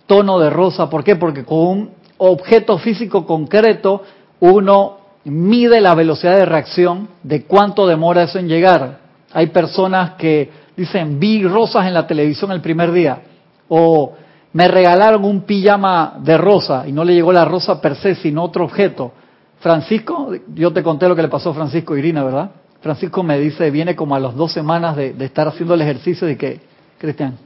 [0.07, 0.91] tono de rosa.
[0.91, 1.17] ¿Por qué?
[1.17, 4.03] Porque con un objeto físico concreto
[4.41, 8.99] uno mide la velocidad de reacción de cuánto demora eso en llegar.
[9.33, 13.23] Hay personas que dicen, vi rosas en la televisión el primer día,
[13.69, 14.13] o
[14.55, 18.45] me regalaron un pijama de rosa y no le llegó la rosa per se, sino
[18.45, 19.13] otro objeto.
[19.59, 22.51] Francisco, yo te conté lo que le pasó a Francisco Irina, ¿verdad?
[22.81, 26.37] Francisco me dice, viene como a las dos semanas de, estar haciendo el ejercicio de
[26.37, 26.61] que,
[26.99, 27.37] Cristian,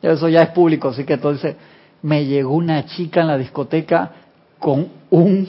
[0.00, 1.56] eso ya es público, así que entonces
[2.02, 4.12] me llegó una chica en la discoteca
[4.60, 5.48] con un,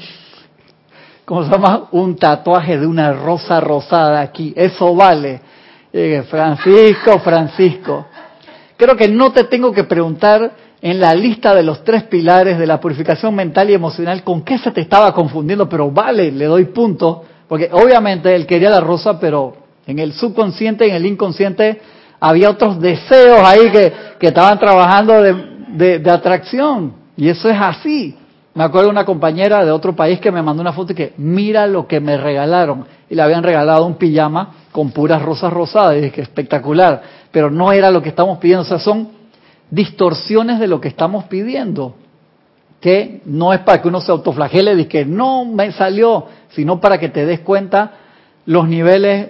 [1.25, 1.89] ¿cómo se llama?
[1.91, 4.51] Un tatuaje de una rosa rosada aquí.
[4.55, 5.41] Eso vale.
[6.27, 8.05] Francisco, Francisco.
[8.75, 12.67] Creo que no te tengo que preguntar en la lista de los tres pilares de
[12.67, 15.67] la purificación mental y emocional, ¿con qué se te estaba confundiendo?
[15.67, 19.55] Pero vale, le doy punto, porque obviamente él quería la rosa, pero
[19.87, 21.81] en el subconsciente, en el inconsciente,
[22.19, 26.93] había otros deseos ahí que, que estaban trabajando de, de, atracción.
[27.15, 28.15] Y eso es así.
[28.53, 31.13] Me acuerdo de una compañera de otro país que me mandó una foto y que
[31.17, 32.85] mira lo que me regalaron.
[33.09, 35.97] Y le habían regalado un pijama con puras rosas rosadas.
[35.97, 37.01] Y dije, espectacular.
[37.31, 38.63] Pero no era lo que estamos pidiendo.
[38.63, 39.09] O sea, son
[39.69, 41.95] distorsiones de lo que estamos pidiendo,
[42.79, 46.99] que no es para que uno se autoflagele y que no me salió, sino para
[46.99, 47.93] que te des cuenta
[48.45, 49.29] los niveles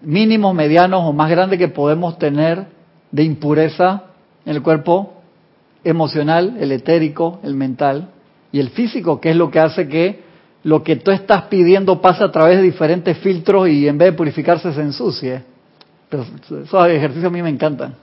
[0.00, 2.66] mínimos, medianos o más grandes que podemos tener
[3.10, 4.04] de impureza
[4.46, 5.14] en el cuerpo
[5.82, 8.08] emocional, el etérico, el mental
[8.52, 10.22] y el físico, que es lo que hace que
[10.62, 14.16] lo que tú estás pidiendo pase a través de diferentes filtros y en vez de
[14.16, 15.42] purificarse se ensucie.
[16.08, 16.24] Pero
[16.62, 17.96] esos ejercicios a mí me encantan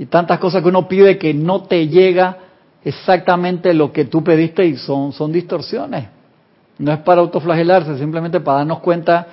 [0.00, 2.38] y tantas cosas que uno pide que no te llega
[2.82, 6.08] exactamente lo que tú pediste y son, son distorsiones.
[6.78, 9.26] No es para autoflagelarse, simplemente para darnos cuenta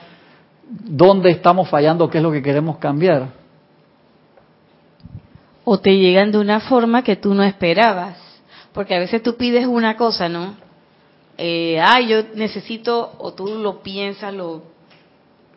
[0.70, 3.30] dónde estamos fallando, qué es lo que queremos cambiar.
[5.63, 8.18] O te llegan de una forma que tú no esperabas,
[8.74, 10.55] porque a veces tú pides una cosa, ¿no?
[11.38, 14.63] Eh, ah, yo necesito, o tú lo piensas, lo,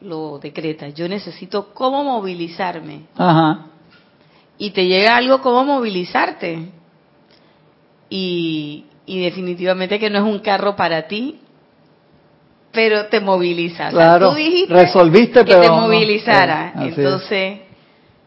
[0.03, 3.07] lo decretas, yo necesito cómo movilizarme.
[3.17, 3.70] Ajá
[4.61, 6.67] y te llega algo como movilizarte.
[8.11, 11.41] Y, y definitivamente que no es un carro para ti,
[12.71, 13.89] pero te moviliza.
[13.89, 14.35] Claro,
[14.69, 16.75] resolviste, que te movilizara.
[16.77, 17.61] Entonces,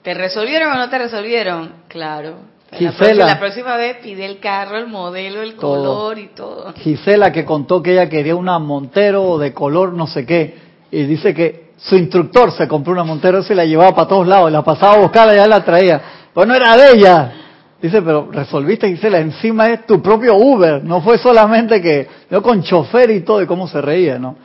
[0.02, 1.72] ¿te resolvieron o no te resolvieron?
[1.88, 2.52] Claro.
[2.72, 6.74] Gisela, la, próxima, vez pide el carro, el modelo, el color y todo.
[6.74, 10.58] Gisela que contó que ella quería una Montero de color no sé qué
[10.90, 14.28] y dice que su instructor se compró una Montero y se la llevaba para todos
[14.28, 16.23] lados, la pasaba a buscar y ya la traía.
[16.34, 17.34] Pues no era de ella.
[17.82, 22.64] Dice, pero resolviste, Gisela, encima es tu propio Uber, no fue solamente que yo con
[22.64, 24.38] chofer y todo y cómo se reía, ¿no?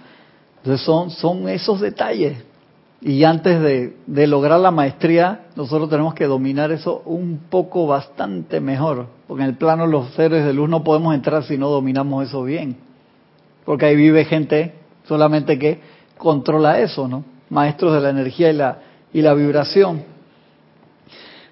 [0.56, 2.36] Entonces son, son esos detalles.
[3.00, 9.06] Y antes de, lograr la maestría, nosotros tenemos que dominar eso un poco bastante mejor,
[9.28, 12.26] porque en el plano de los seres de luz no podemos entrar si no dominamos
[12.26, 12.76] eso bien,
[13.64, 14.74] porque ahí vive gente
[15.06, 15.80] solamente que
[16.16, 17.24] controla eso, ¿no?
[17.50, 18.78] Maestros de la energía y la,
[19.12, 20.17] y la vibración.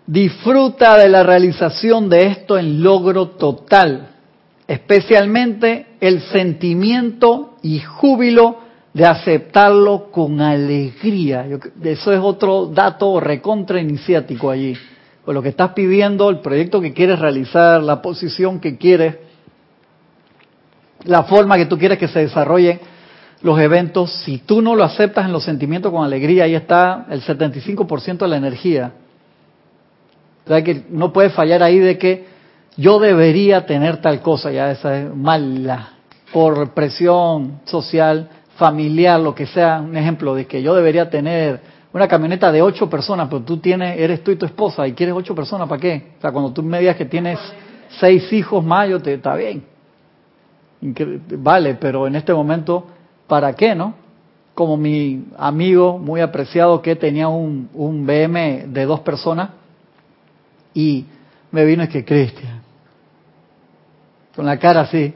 [0.07, 4.11] Disfruta de la realización de esto en logro total,
[4.68, 8.59] especialmente el sentimiento y júbilo
[8.94, 11.44] de aceptarlo con alegría.
[11.82, 14.76] eso es otro dato recontra iniciático allí.
[15.24, 19.16] Pues lo que estás pidiendo, el proyecto que quieres realizar, la posición que quieres,
[21.04, 22.78] la forma que tú quieres que se desarrollen
[23.42, 27.22] los eventos, si tú no lo aceptas en los sentimientos con alegría, ahí está el
[27.22, 28.92] 75% de la energía.
[30.47, 32.24] O sea que no puede fallar ahí de que
[32.76, 35.88] yo debería tener tal cosa, ya esa es mala,
[36.32, 41.61] por presión social, familiar, lo que sea, un ejemplo de que yo debería tener
[41.92, 45.16] una camioneta de ocho personas, pero tú tienes, eres tú y tu esposa y quieres
[45.16, 46.12] ocho personas, ¿para qué?
[46.18, 47.40] O sea, cuando tú me digas que tienes
[47.99, 49.64] seis hijos más, yo te, está bien.
[51.38, 52.86] Vale, pero en este momento,
[53.26, 53.94] ¿para qué, no?
[54.55, 59.49] Como mi amigo muy apreciado que tenía un, un BM de dos personas
[60.77, 61.07] y
[61.53, 62.61] me vino es que Cristian,
[64.35, 65.14] con la cara así,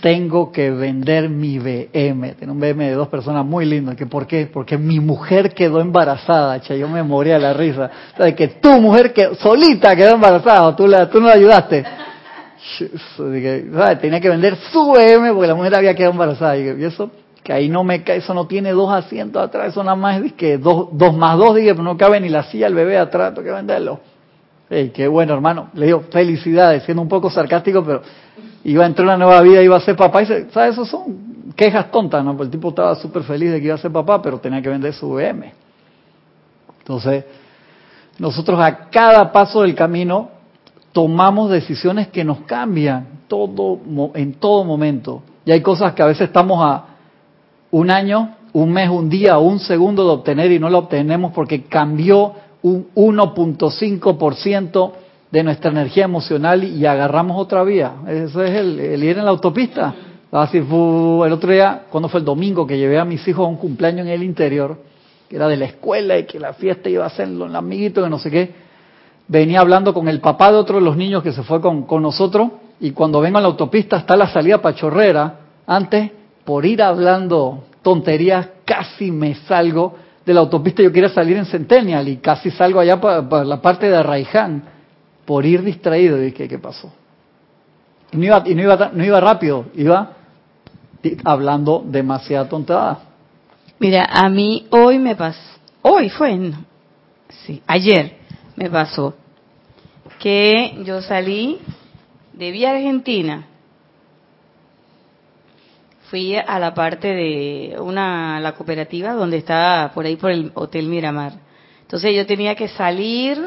[0.00, 2.34] tengo que vender mi BM.
[2.36, 3.94] Tiene un BM de dos personas muy lindo.
[3.94, 4.48] ¿Que ¿Por qué?
[4.50, 6.58] Porque mi mujer quedó embarazada.
[6.62, 7.90] Che, yo me moría de la risa.
[8.14, 11.84] O sea, que tu mujer que solita quedó embarazada, tú, la, tú no la ayudaste.
[14.00, 16.56] Tenía que vender su BM porque la mujer había quedado embarazada.
[16.56, 17.10] Y eso,
[17.44, 20.32] que ahí no me cae, eso no tiene dos asientos atrás, eso nada más es
[20.32, 23.34] que dos, dos más dos, dije, pero no cabe ni la silla el bebé atrás,
[23.34, 24.00] tengo que venderlo.
[24.74, 25.68] Hey, qué bueno, hermano.
[25.74, 28.00] Le digo felicidades, siendo un poco sarcástico, pero
[28.64, 30.72] iba a entrar una nueva vida, iba a ser papá, y ¿sabes?
[30.72, 32.30] Eso son quejas tontas, ¿no?
[32.34, 34.70] Porque el tipo estaba súper feliz de que iba a ser papá, pero tenía que
[34.70, 35.52] vender su BM.
[36.78, 37.26] Entonces,
[38.18, 40.30] nosotros a cada paso del camino
[40.92, 43.08] tomamos decisiones que nos cambian
[44.14, 45.22] en todo momento.
[45.44, 46.84] Y hay cosas que a veces estamos a
[47.72, 51.64] un año, un mes, un día, un segundo de obtener y no lo obtenemos porque
[51.64, 52.32] cambió
[52.62, 54.92] un 1.5%
[55.30, 57.92] de nuestra energía emocional y agarramos otra vía.
[58.06, 59.94] Eso es el, ir en la autopista.
[60.30, 64.06] El otro día, cuando fue el domingo, que llevé a mis hijos a un cumpleaños
[64.06, 64.78] en el interior,
[65.28, 68.10] que era de la escuela y que la fiesta iba a ser los amiguitos, que
[68.10, 68.54] no sé qué.
[69.28, 72.02] Venía hablando con el papá de otro de los niños que se fue con, con
[72.02, 72.48] nosotros
[72.80, 75.38] y cuando vengo a la autopista está la salida pachorrera.
[75.66, 76.10] Antes,
[76.44, 79.94] por ir hablando tonterías, casi me salgo
[80.24, 80.82] de la autopista.
[80.82, 84.62] Yo quería salir en Centennial y casi salgo allá para, la parte de Arraiján
[85.24, 86.18] por ir distraído.
[86.18, 86.92] Y dije, ¿qué pasó?
[88.12, 90.16] Y no iba, y no iba, no iba rápido, iba
[91.24, 93.00] hablando demasiada tontada.
[93.78, 95.40] Mira, a mí hoy me pasó,
[95.82, 96.52] hoy fue,
[97.44, 98.16] sí, ayer
[98.54, 99.14] me pasó
[100.20, 101.58] que yo salí
[102.32, 103.46] de Vía Argentina,
[106.12, 110.86] fui a la parte de una la cooperativa donde está por ahí por el Hotel
[110.86, 111.32] Miramar.
[111.80, 113.40] Entonces yo tenía que salir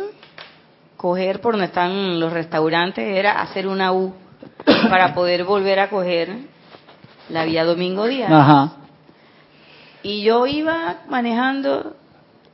[0.97, 4.15] coger por donde están los restaurantes era hacer una U
[4.89, 6.37] para poder volver a coger
[7.29, 8.31] la vía Domingo Díaz.
[8.31, 8.77] Ajá.
[10.01, 11.95] Y yo iba manejando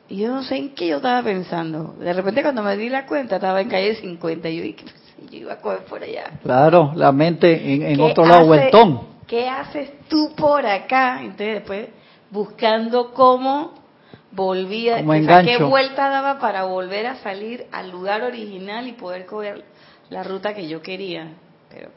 [0.10, 1.96] y yo no sé en qué yo estaba pensando.
[1.98, 4.84] De repente cuando me di la cuenta estaba en calle 50 y yo,
[5.32, 6.26] yo iba a coger por allá.
[6.44, 9.11] Claro, la mente en, otro lado, vueltón.
[9.32, 11.22] ¿Qué haces tú por acá?
[11.22, 11.88] Entonces después
[12.32, 13.74] buscando cómo
[14.30, 19.64] volvía, qué vuelta daba para volver a salir al lugar original y poder coger
[20.10, 21.30] la ruta que yo quería.
[21.70, 21.92] Pero,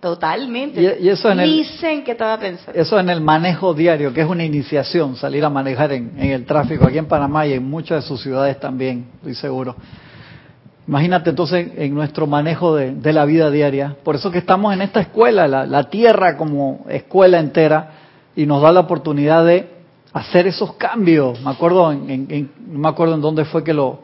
[0.00, 0.98] totalmente.
[1.02, 2.80] Y, eso en Dicen que estaba pensando.
[2.80, 6.86] Eso en el manejo diario, que es una iniciación, salir a manejar en, el tráfico
[6.86, 9.76] aquí en Panamá y en muchas de sus ciudades también, estoy seguro.
[10.88, 13.96] Imagínate entonces en nuestro manejo de, la vida diaria.
[14.02, 17.90] Por eso que estamos en esta escuela, la, tierra como escuela entera,
[18.34, 19.68] y nos da la oportunidad de
[20.14, 21.42] hacer esos cambios.
[21.42, 24.00] Me acuerdo en, no me acuerdo en dónde fue que lo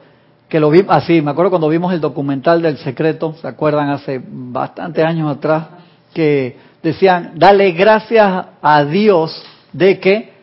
[0.46, 3.88] que lo vi así, me acuerdo cuando vimos el documental del secreto, ¿se acuerdan?
[3.88, 5.64] Hace bastantes años atrás,
[6.12, 10.33] que decían, dale gracias a Dios de que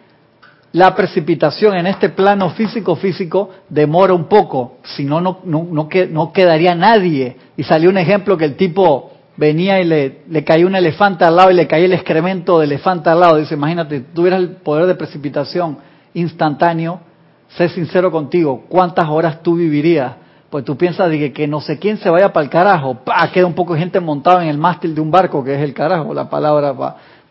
[0.73, 6.75] la precipitación en este plano físico-físico demora un poco, si no, no, no, no quedaría
[6.75, 7.35] nadie.
[7.57, 11.35] Y salió un ejemplo que el tipo venía y le, le caía un elefante al
[11.35, 13.37] lado y le caía el excremento del elefante al lado.
[13.37, 15.77] Dice, imagínate, tuvieras el poder de precipitación
[16.13, 17.01] instantáneo,
[17.49, 20.13] sé sincero contigo, ¿cuántas horas tú vivirías?
[20.49, 23.45] Pues tú piensas de que, no sé quién se vaya para el carajo, pa, queda
[23.45, 26.13] un poco de gente montada en el mástil de un barco, que es el carajo,
[26.13, 26.73] la palabra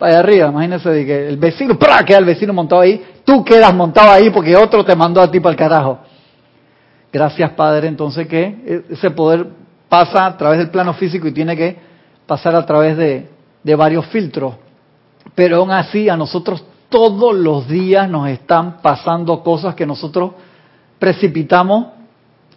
[0.01, 0.49] para allá arriba.
[0.49, 2.03] Imagínese que el vecino, ¡pra!
[2.05, 5.39] queda el vecino montado ahí, tú quedas montado ahí porque otro te mandó a ti
[5.39, 5.99] para el carajo.
[7.13, 9.47] Gracias, Padre, entonces que ese poder
[9.91, 11.77] pasa a través del plano físico y tiene que
[12.27, 13.29] pasar a través de,
[13.63, 14.55] de varios filtros.
[15.35, 20.33] Pero aún así, a nosotros todos los días nos están pasando cosas que nosotros
[20.99, 21.89] precipitamos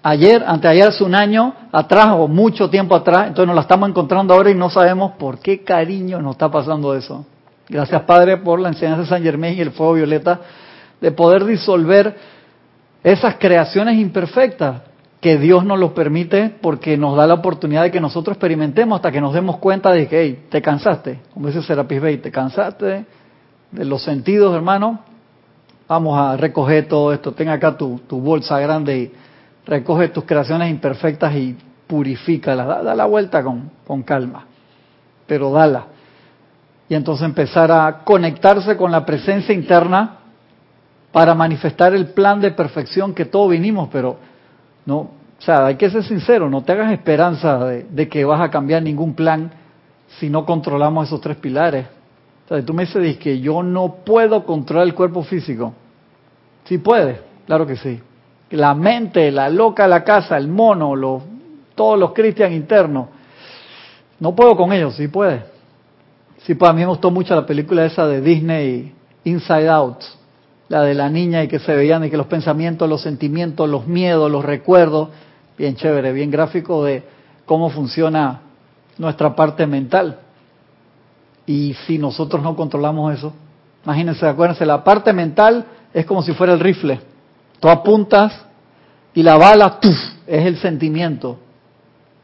[0.01, 4.33] ayer, anteayer, hace un año atrás o mucho tiempo atrás, entonces nos la estamos encontrando
[4.33, 7.25] ahora y no sabemos por qué cariño nos está pasando eso.
[7.70, 10.39] Gracias Padre por la enseñanza de San Germán y el fuego violeta
[10.99, 12.16] de poder disolver
[13.03, 14.82] esas creaciones imperfectas
[15.20, 19.11] que Dios nos lo permite porque nos da la oportunidad de que nosotros experimentemos hasta
[19.11, 23.05] que nos demos cuenta de que, hey, te cansaste, como dice Serapis Bey, te cansaste
[23.72, 24.99] de los sentidos, hermano,
[25.88, 27.32] vamos a recoger todo esto.
[27.32, 29.11] Ten acá tu, bolsa grande y
[29.66, 31.57] recoge tus creaciones imperfectas y
[31.88, 32.68] purifícalas.
[32.68, 34.45] Da, da la vuelta con, con calma,
[35.26, 35.86] pero dala.
[36.93, 40.17] Y entonces empezar a conectarse con la presencia interna
[41.11, 44.17] para manifestar el plan de perfección que todos vinimos, pero
[44.85, 48.51] no, o sea, hay que ser sincero, no te hagas esperanza de que vas a
[48.51, 49.51] cambiar ningún plan
[50.19, 51.87] si no controlamos esos tres pilares.
[52.45, 55.73] O sea, tú me dices que yo no puedo controlar el cuerpo físico.
[56.65, 57.99] Sí puedes, claro que sí.
[58.51, 61.23] La mente, la loca, la casa, el mono, los,
[61.73, 63.07] todos los cristianos internos.
[64.19, 65.52] No puedo con ellos, sí puede.
[66.45, 69.99] Sí, pues a mí me gustó mucho la película esa de Disney, Inside Out,
[70.67, 73.87] la de la niña y que se veían y que los pensamientos, los sentimientos, los
[73.87, 75.09] miedos, los recuerdos,
[75.57, 77.03] bien chévere, bien gráfico de
[77.45, 78.41] cómo funciona
[78.97, 80.19] nuestra parte mental.
[81.45, 83.33] Y si nosotros no controlamos eso,
[83.85, 86.99] imagínense, acuérdense, la parte mental es como si fuera el rifle.
[87.61, 88.33] Tú apuntas
[89.13, 89.97] y la bala ¡tuf!
[90.27, 91.37] es el sentimiento.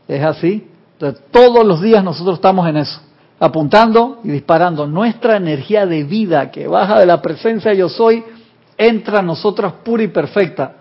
[0.10, 0.68] ¿Es así?
[0.94, 3.00] Entonces, todos los días nosotros estamos en eso,
[3.40, 4.86] apuntando y disparando.
[4.86, 8.24] Nuestra energía de vida que baja de la presencia yo soy,
[8.78, 10.74] entra a nosotros pura y perfecta.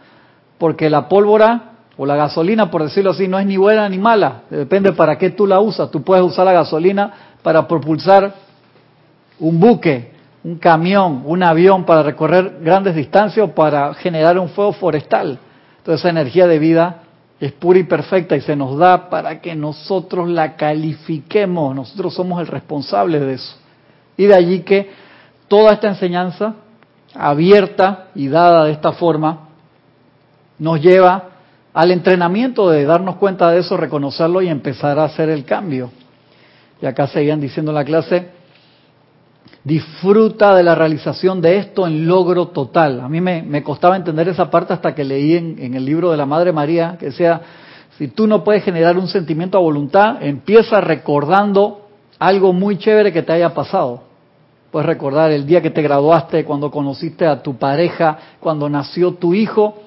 [0.58, 4.42] Porque la pólvora o la gasolina, por decirlo así, no es ni buena ni mala.
[4.50, 5.90] Depende para qué tú la usas.
[5.90, 8.34] Tú puedes usar la gasolina para propulsar
[9.38, 14.72] un buque, un camión, un avión para recorrer grandes distancias o para generar un fuego
[14.72, 15.38] forestal.
[15.78, 17.02] Entonces esa energía de vida
[17.40, 22.40] es pura y perfecta y se nos da para que nosotros la califiquemos, nosotros somos
[22.40, 23.56] el responsable de eso.
[24.16, 24.90] Y de allí que
[25.46, 26.54] toda esta enseñanza
[27.14, 29.48] abierta y dada de esta forma
[30.58, 31.30] nos lleva
[31.72, 35.90] al entrenamiento de darnos cuenta de eso, reconocerlo y empezar a hacer el cambio.
[36.82, 38.30] Y acá seguían diciendo en la clase,
[39.68, 43.00] disfruta de la realización de esto en logro total.
[43.00, 46.24] A mí me, costaba entender esa parte hasta que leí en, el libro de la
[46.24, 47.42] Madre María, que decía,
[47.98, 51.86] si tú no puedes generar un sentimiento a voluntad, empieza recordando
[52.18, 54.04] algo muy chévere que te haya pasado.
[54.70, 59.34] Puedes recordar el día que te graduaste, cuando conociste a tu pareja, cuando nació tu
[59.34, 59.82] hijo.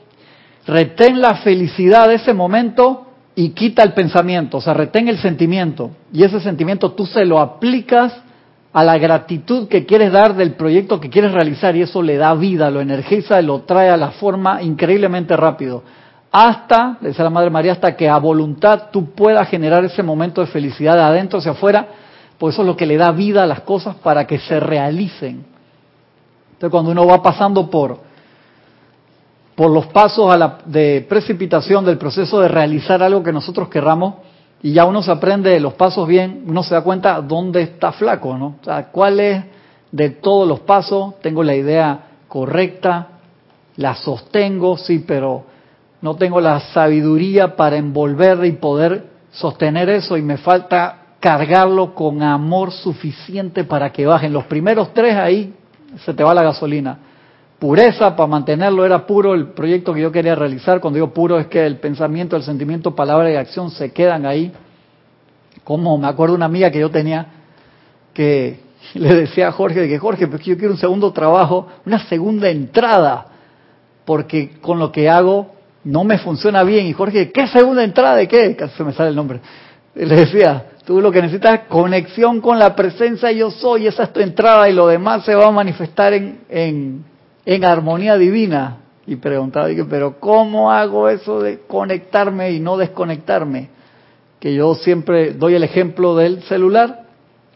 [0.67, 5.89] Retén la felicidad de ese momento y quita el pensamiento, o sea, retén el sentimiento
[6.13, 8.13] y ese sentimiento tú se lo aplicas
[8.73, 12.33] a la gratitud que quieres dar del proyecto que quieres realizar y eso le da
[12.33, 15.83] vida, lo energiza lo trae a la forma increíblemente rápido.
[16.31, 20.47] Hasta, dice la Madre María, hasta que a voluntad tú puedas generar ese momento de
[20.47, 21.87] felicidad de adentro hacia afuera,
[22.37, 25.45] pues eso es lo que le da vida a las cosas para que se realicen.
[26.53, 28.11] Entonces cuando uno va pasando por
[29.55, 34.15] por los pasos a la, de precipitación del proceso de realizar algo que nosotros querramos
[34.63, 38.37] y ya uno se aprende los pasos bien, uno se da cuenta dónde está flaco,
[38.37, 38.57] ¿no?
[38.61, 39.43] O sea, cuál es
[39.91, 43.07] de todos los pasos, tengo la idea correcta,
[43.77, 45.45] la sostengo, sí, pero
[46.01, 52.21] no tengo la sabiduría para envolver y poder sostener eso y me falta cargarlo con
[52.21, 54.33] amor suficiente para que bajen.
[54.33, 55.53] Los primeros tres ahí
[56.05, 56.97] se te va la gasolina
[57.61, 60.79] pureza para mantenerlo, era puro el proyecto que yo quería realizar.
[60.79, 64.51] Cuando digo puro es que el pensamiento, el sentimiento, palabra y acción se quedan ahí.
[65.63, 67.27] Como me acuerdo una amiga que yo tenía
[68.15, 68.59] que
[68.95, 73.27] le decía a Jorge, que Jorge, pues yo quiero un segundo trabajo, una segunda entrada,
[74.05, 75.53] porque con lo que hago
[75.83, 76.87] no me funciona bien.
[76.87, 78.55] Y Jorge, ¿qué segunda entrada de qué?
[78.55, 79.39] Casi se me sale el nombre.
[79.93, 84.13] Le decía, tú lo que necesitas es conexión con la presencia yo soy, esa es
[84.13, 87.10] tu entrada y lo demás se va a manifestar en,
[87.45, 88.77] en armonía divina.
[89.07, 93.69] Y preguntaba, pero ¿cómo hago eso de conectarme y no desconectarme?
[94.39, 97.05] Que yo siempre doy el ejemplo del celular.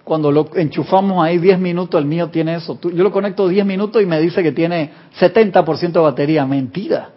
[0.04, 2.80] Cuando lo enchufamos ahí 10 minutos, el mío tiene eso.
[2.82, 6.46] Yo lo conecto 10 minutos y me dice que tiene 70% de batería.
[6.46, 7.10] Mentira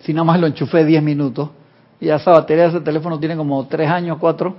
[0.00, 1.50] si nada más lo enchufé 10 minutos.
[2.00, 4.56] Y esa batería ese teléfono tiene como 3 años, 4,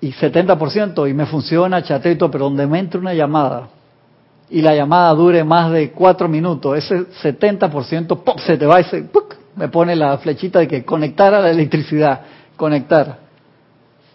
[0.00, 3.68] y 70%, y me funciona chatito, pero donde me entre una llamada,
[4.48, 8.38] y la llamada dure más de 4 minutos, ese 70% ¡pop!
[8.38, 9.04] se te va y se,
[9.56, 12.20] me pone la flechita de que conectar a la electricidad,
[12.56, 13.18] conectar.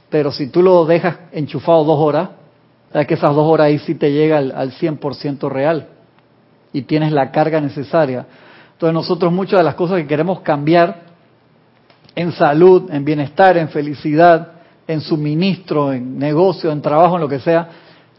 [0.10, 2.30] Pero si tú lo dejas enchufado dos horas,
[2.92, 5.88] sabes que esas dos horas ahí sí te llega al, al 100% real
[6.74, 8.26] y tienes la carga necesaria.
[8.74, 11.12] Entonces nosotros muchas de las cosas que queremos cambiar
[12.16, 14.54] en salud, en bienestar, en felicidad,
[14.88, 17.70] en suministro, en negocio, en trabajo, en lo que sea,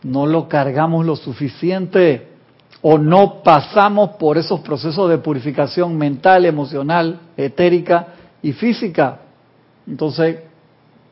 [0.02, 2.28] no lo cargamos lo suficiente
[2.80, 8.08] o no pasamos por esos procesos de purificación mental, emocional, etérica
[8.42, 9.20] y física.
[9.86, 10.40] Entonces,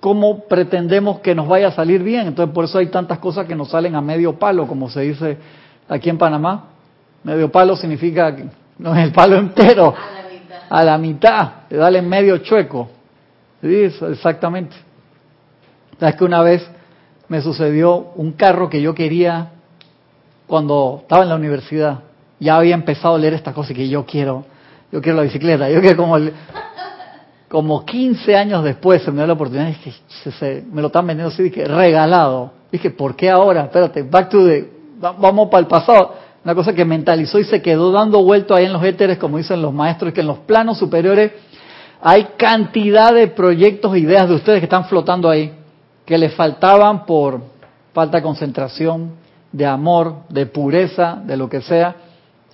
[0.00, 2.26] ¿cómo pretendemos que nos vaya a salir bien?
[2.26, 5.38] Entonces, por eso hay tantas cosas que nos salen a medio palo, como se dice
[5.88, 6.64] aquí en Panamá.
[7.22, 8.34] Medio palo significa
[8.78, 9.94] no es el palo entero.
[9.94, 10.58] A la mitad.
[10.70, 11.52] A la mitad.
[11.70, 12.88] Dale medio chueco.
[13.60, 14.74] Sí, exactamente.
[15.98, 16.66] ¿Sabes que una vez
[17.30, 19.52] me sucedió un carro que yo quería
[20.48, 22.00] cuando estaba en la universidad?
[22.40, 24.44] Ya había empezado a leer esta cosa y que yo quiero,
[24.90, 25.70] yo quiero la bicicleta.
[25.70, 26.18] Yo quiero como,
[27.48, 29.94] como 15 años después se me dio la oportunidad y dije,
[30.38, 32.52] se, me lo están vendiendo así, dije, regalado.
[32.72, 33.62] Dije, ¿por qué ahora?
[33.62, 34.68] Espérate, back to the,
[34.98, 36.14] vamos para el pasado
[36.44, 39.62] una cosa que mentalizó y se quedó dando vuelto ahí en los éteres, como dicen
[39.62, 41.32] los maestros, que en los planos superiores
[42.00, 45.52] hay cantidad de proyectos e ideas de ustedes que están flotando ahí,
[46.10, 47.40] que les faltaban por
[47.92, 49.12] falta de concentración,
[49.52, 51.94] de amor, de pureza, de lo que sea,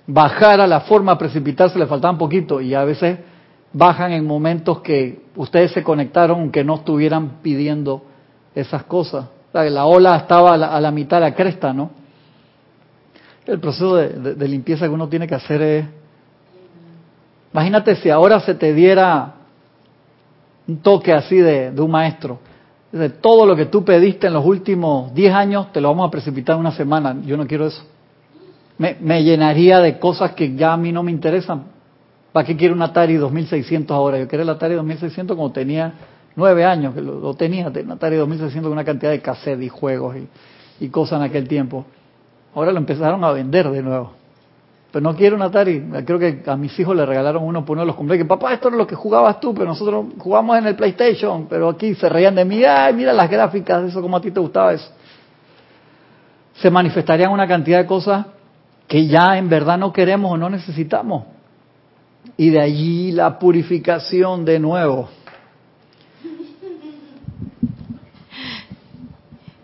[0.05, 3.17] bajar a la forma, precipitarse, les faltaban poquito y a veces
[3.73, 8.03] bajan en momentos que ustedes se conectaron aunque no estuvieran pidiendo
[8.53, 9.25] esas cosas.
[9.51, 11.89] la ola estaba a la, a la mitad de la cresta, ¿no?
[13.47, 15.85] El proceso de, limpieza que uno tiene que hacer es...
[17.51, 19.33] Imagínate si ahora se te diera
[20.67, 22.39] un toque así de, un maestro.
[22.91, 26.11] De todo lo que tú pediste en los últimos 10 años, te lo vamos a
[26.11, 27.17] precipitar en una semana.
[27.25, 27.83] Yo no quiero eso.
[28.77, 31.63] Me, llenaría de cosas que ya a mí no me interesan.
[32.31, 34.19] ¿Para qué quiero un Atari 2600 ahora?
[34.19, 35.93] Yo quiero el Atari 2600 cuando tenía
[36.35, 40.15] 9 años, que lo, tenía, un Atari 2600 con una cantidad de cassette y juegos
[40.79, 41.85] y cosas en aquel tiempo.
[42.53, 44.16] Ahora lo empezaron a vender de nuevo.
[44.91, 45.81] Pero no quiero un Atari.
[46.05, 48.27] Creo que a mis hijos le regalaron uno por uno de los cumpleaños.
[48.27, 51.47] Papá, esto es lo que jugabas tú, pero nosotros jugamos en el PlayStation.
[51.49, 52.63] Pero aquí se reían de mí.
[52.63, 54.89] Ay, mira las gráficas, eso como a ti te gustaba eso.
[56.53, 58.25] Se manifestarían una cantidad de cosas
[58.87, 61.25] que ya en verdad no queremos o no necesitamos.
[62.37, 65.09] Y de allí la purificación de nuevo.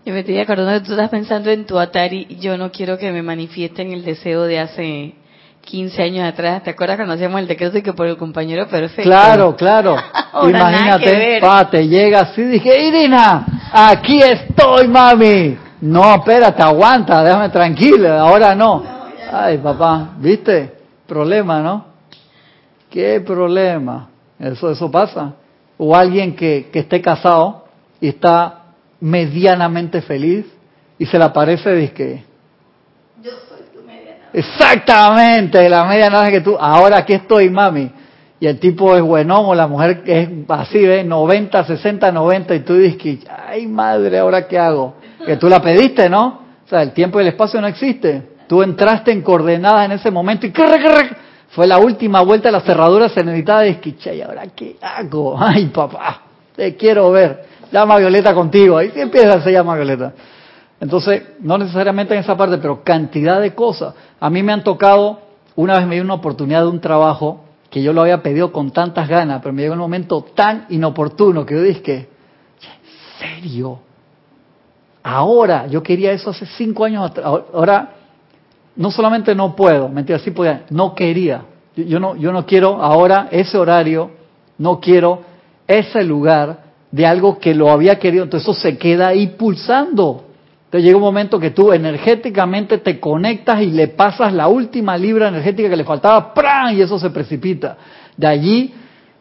[0.05, 2.37] Yo me estoy acordando que tú estás pensando en tu Atari.
[2.41, 5.13] Yo no quiero que me manifiesten el deseo de hace
[5.61, 6.61] 15 años atrás.
[6.61, 9.09] ¿Te acuerdas cuando hacíamos el decreto y que por el compañero perfecto?
[9.09, 9.95] Claro, claro.
[10.43, 15.57] Imagínate, pa, te llega así, dije, Irina, aquí estoy, mami.
[15.79, 18.83] No, espérate, aguanta, déjame tranquila, ahora no.
[19.31, 20.73] Ay, papá, ¿viste?
[21.07, 21.85] Problema, ¿no?
[22.89, 24.09] ¿Qué problema?
[24.37, 25.31] Eso, eso pasa.
[25.77, 27.67] O alguien que, que esté casado
[28.01, 28.62] y está
[29.03, 30.45] medianamente feliz
[30.97, 32.23] y se le aparece dice que
[33.21, 37.91] yo soy tu media exactamente la media naranja que tú ahora aquí estoy mami.
[38.39, 42.59] Y el tipo es buenón o la mujer es así de 90 60 90 y
[42.61, 44.95] tú dices que ay madre ahora qué hago
[45.25, 48.29] que tú la pediste no o sea el tiempo y el espacio no existe.
[48.47, 50.53] Tú entraste en coordenadas en ese momento y
[51.49, 53.79] fue la última vuelta de la cerradura se necesitaba de
[54.15, 56.21] y ahora qué hago ay papá
[56.55, 58.77] te quiero ver llama Violeta contigo.
[58.77, 60.13] Ahí empieza, se llama Violeta.
[60.79, 63.93] Entonces, no necesariamente en esa parte, pero cantidad de cosas.
[64.19, 65.19] A mí me han tocado,
[65.55, 68.71] una vez me dio una oportunidad de un trabajo que yo lo había pedido con
[68.71, 72.09] tantas ganas, pero me llegó un momento tan inoportuno que yo dije,
[72.61, 73.79] ¿en serio?
[75.01, 77.25] Ahora, yo quería eso hace cinco años atrás.
[77.25, 77.89] Ahora,
[78.75, 81.45] no solamente no puedo, mentira, sí podía, no quería.
[81.75, 84.11] Yo no, yo no quiero ahora ese horario,
[84.57, 85.21] no quiero
[85.67, 86.62] ese lugar,
[86.93, 90.25] de algo que lo había querido, entonces eso se queda ahí pulsando.
[90.65, 95.29] Entonces llega un momento que tú energéticamente te conectas y le pasas la última libra
[95.29, 96.77] energética que le faltaba, ¡pran!
[96.77, 97.77] y eso se precipita.
[98.15, 98.73] De allí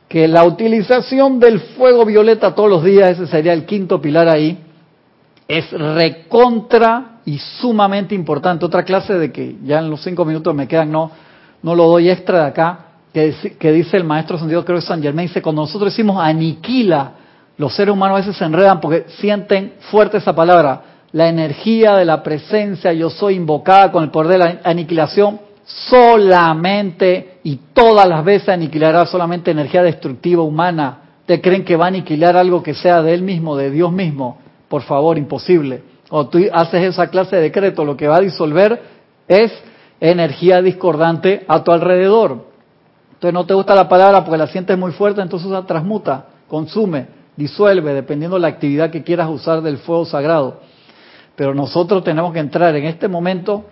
[0.06, 4.58] que la utilización del fuego violeta todos los días, ese sería el quinto pilar ahí,
[5.48, 8.66] es recontra y sumamente importante.
[8.66, 11.10] Otra clase de que ya en los cinco minutos me quedan, no,
[11.62, 15.02] no lo doy extra de acá, que, que dice el maestro sentido, creo que San
[15.02, 17.21] Germain, dice, cuando nosotros decimos aniquila,
[17.56, 20.82] los seres humanos a veces se enredan porque sienten fuerte esa palabra,
[21.12, 27.38] la energía de la presencia, yo soy invocada con el poder de la aniquilación, solamente
[27.44, 30.98] y todas las veces aniquilará solamente energía destructiva humana.
[31.26, 34.38] ¿Te creen que va a aniquilar algo que sea de él mismo, de Dios mismo?
[34.68, 35.82] Por favor, imposible.
[36.10, 38.82] O tú haces esa clase de decreto, lo que va a disolver
[39.28, 39.52] es
[40.00, 42.46] energía discordante a tu alrededor.
[43.14, 47.06] Entonces no te gusta la palabra porque la sientes muy fuerte, entonces la transmuta, consume,
[47.36, 50.60] disuelve, dependiendo de la actividad que quieras usar del fuego sagrado.
[51.36, 53.64] Pero nosotros tenemos que entrar en este momento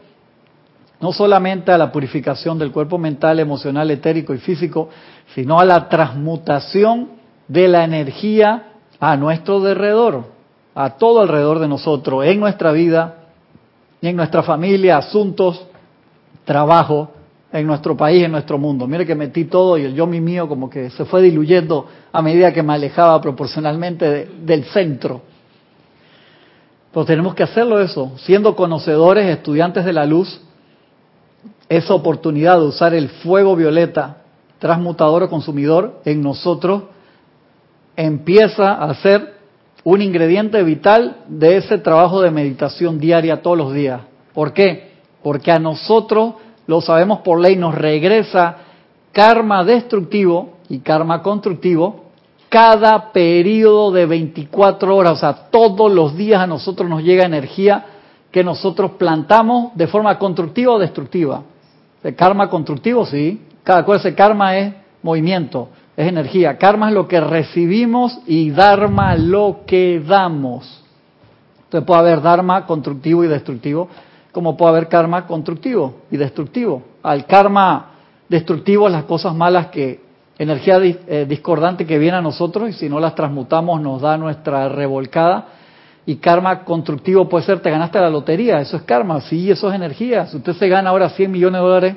[1.00, 4.90] no solamente a la purificación del cuerpo mental, emocional, etérico y físico,
[5.34, 7.12] sino a la transmutación
[7.48, 10.24] de la energía a nuestro alrededor,
[10.74, 13.28] a todo alrededor de nosotros, en nuestra vida,
[14.02, 15.66] en nuestra familia, asuntos,
[16.44, 17.12] trabajo,
[17.52, 18.86] en nuestro país, en nuestro mundo.
[18.86, 22.22] Mire que metí todo y el yo mi mío como que se fue diluyendo a
[22.22, 25.22] medida que me alejaba proporcionalmente del centro.
[26.92, 30.40] Pero tenemos que hacerlo eso, siendo conocedores, estudiantes de la luz,
[31.68, 34.22] esa oportunidad de usar el fuego violeta,
[34.58, 36.84] transmutador o consumidor, en nosotros,
[37.96, 39.34] empieza a ser
[39.84, 44.02] un ingrediente vital de ese trabajo de meditación diaria todos los días.
[44.34, 44.90] ¿Por qué?
[45.22, 46.34] Porque a nosotros,
[46.70, 48.58] lo sabemos por ley, nos regresa
[49.10, 52.04] karma destructivo y karma constructivo
[52.48, 57.86] cada periodo de 24 horas, o sea, todos los días a nosotros nos llega energía
[58.30, 61.42] que nosotros plantamos de forma constructiva o destructiva.
[62.04, 63.40] El karma constructivo, sí.
[63.64, 66.56] Cada cosa, karma es movimiento, es energía.
[66.56, 70.84] Karma es lo que recibimos y dharma lo que damos.
[71.64, 73.88] Entonces puede haber dharma constructivo y destructivo,
[74.32, 76.82] como puede haber karma constructivo y destructivo.
[77.02, 77.90] Al karma
[78.28, 80.00] destructivo, las cosas malas que,
[80.40, 84.70] energía eh, discordante que viene a nosotros y si no las transmutamos nos da nuestra
[84.70, 85.48] revolcada.
[86.06, 89.74] Y karma constructivo puede ser, te ganaste la lotería, eso es karma, sí, eso es
[89.74, 90.26] energía.
[90.26, 91.96] Si usted se gana ahora 100 millones de dólares,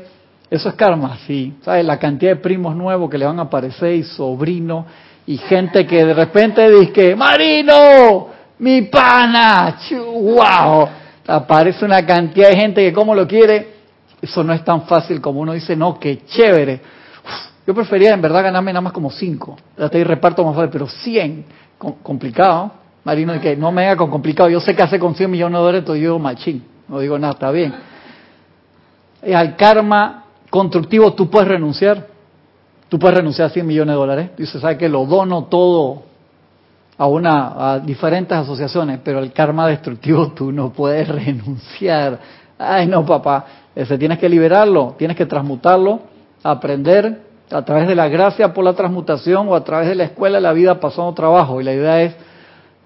[0.49, 1.55] eso es karma, sí.
[1.61, 1.85] ¿Sabes?
[1.85, 4.85] La cantidad de primos nuevos que le van a aparecer y sobrino
[5.25, 8.27] y gente que de repente dice, Marino,
[8.59, 10.89] mi pana, wow,
[11.27, 13.73] aparece una cantidad de gente que como lo quiere,
[14.21, 16.81] eso no es tan fácil como uno dice, no, qué chévere.
[17.65, 20.87] Yo prefería en verdad ganarme nada más como 5, hasta ahí reparto más fácil, pero
[20.87, 21.45] 100,
[22.01, 22.83] complicado.
[23.03, 24.49] Marino, que no me haga con complicado.
[24.49, 26.63] Yo sé que hace con 100 millones de dólares, entonces yo digo machín.
[26.87, 27.73] No digo nada, está bien.
[29.33, 32.07] Al karma constructivo tú puedes renunciar.
[32.87, 34.29] Tú puedes renunciar a 100 millones de dólares.
[34.37, 36.03] Dice, ¿sabes que Lo dono todo
[36.97, 42.19] a, una, a diferentes asociaciones, pero el karma destructivo tú no puedes renunciar.
[42.57, 43.45] Ay, no, papá.
[43.75, 46.01] Ese tienes que liberarlo, tienes que transmutarlo,
[46.43, 47.21] aprender
[47.51, 50.53] a través de la gracia por la transmutación o a través de la escuela la
[50.53, 51.59] vida pasando trabajo.
[51.59, 52.15] Y la idea es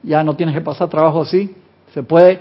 [0.04, 1.54] ya no tienes que pasar trabajo así,
[1.94, 2.40] se puede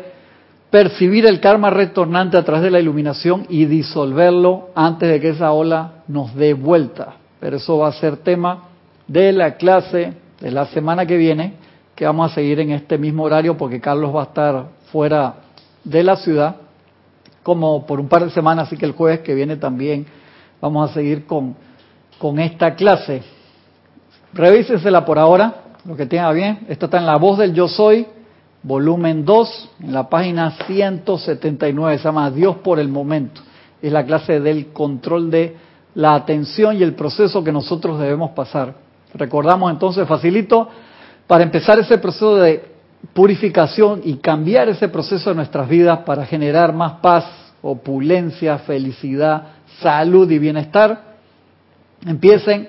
[0.70, 5.52] percibir el karma retornante a través de la iluminación y disolverlo antes de que esa
[5.52, 7.14] ola nos dé vuelta.
[7.40, 8.64] Pero eso va a ser tema
[9.06, 11.54] de la clase de la semana que viene,
[11.94, 15.34] que vamos a seguir en este mismo horario porque Carlos va a estar fuera
[15.82, 16.56] de la ciudad
[17.42, 20.04] como por un par de semanas, así que el jueves que viene también
[20.60, 21.54] vamos a seguir con,
[22.18, 23.22] con esta clase.
[24.32, 26.66] Revísesela por ahora lo que tenga bien.
[26.68, 28.06] Esto está en La Voz del Yo Soy,
[28.62, 31.98] volumen 2, en la página 179.
[31.98, 33.40] Se llama Dios por el momento.
[33.80, 35.56] Es la clase del control de
[35.94, 38.85] la atención y el proceso que nosotros debemos pasar.
[39.14, 40.68] Recordamos entonces, facilito,
[41.26, 42.76] para empezar ese proceso de
[43.12, 47.24] purificación y cambiar ese proceso de nuestras vidas para generar más paz,
[47.62, 49.48] opulencia, felicidad,
[49.80, 51.16] salud y bienestar,
[52.04, 52.68] empiecen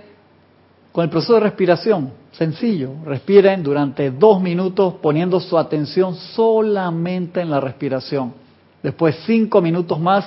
[0.92, 2.12] con el proceso de respiración.
[2.32, 8.34] Sencillo, respiren durante dos minutos poniendo su atención solamente en la respiración.
[8.82, 10.26] Después cinco minutos más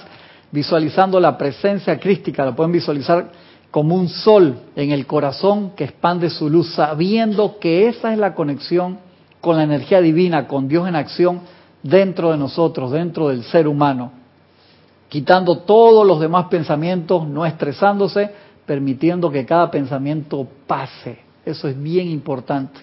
[0.51, 3.31] visualizando la presencia crística, la pueden visualizar
[3.71, 8.35] como un sol en el corazón que expande su luz, sabiendo que esa es la
[8.35, 8.99] conexión
[9.41, 11.41] con la energía divina, con Dios en acción
[11.83, 14.13] dentro de nosotros, dentro del ser humano,
[15.09, 18.31] quitando todos los demás pensamientos, no estresándose,
[18.67, 22.81] permitiendo que cada pensamiento pase eso es bien importante.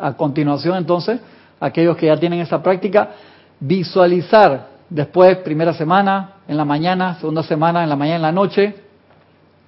[0.00, 1.20] A continuación, entonces,
[1.60, 3.10] aquellos que ya tienen esa práctica,
[3.60, 8.74] visualizar después, primera semana, en la mañana, segunda semana, en la mañana, en la noche,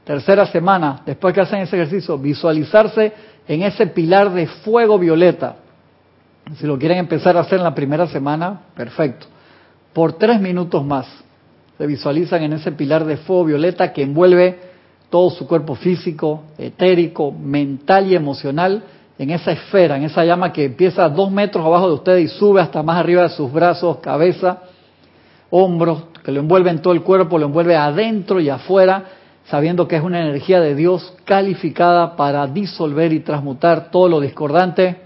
[0.05, 3.13] Tercera semana, después que hacen ese ejercicio, visualizarse
[3.49, 5.57] en ese pilar de fuego violeta.
[6.57, 9.27] Si lo quieren empezar a hacer en la primera semana, perfecto.
[9.95, 11.07] Por tres minutos más,
[11.79, 14.59] se visualizan en ese pilar de fuego violeta que envuelve
[15.09, 18.83] todo su cuerpo físico, etérico, mental y emocional
[19.19, 22.61] en esa esfera, en esa llama que empieza dos metros abajo de ustedes y sube
[22.61, 24.59] hasta más arriba de sus brazos, cabeza,
[25.51, 29.05] hombros, que lo envuelve en todo el cuerpo, lo envuelve adentro y afuera,
[29.47, 34.97] sabiendo que es una energía de Dios calificada para disolver y transmutar todo lo discordante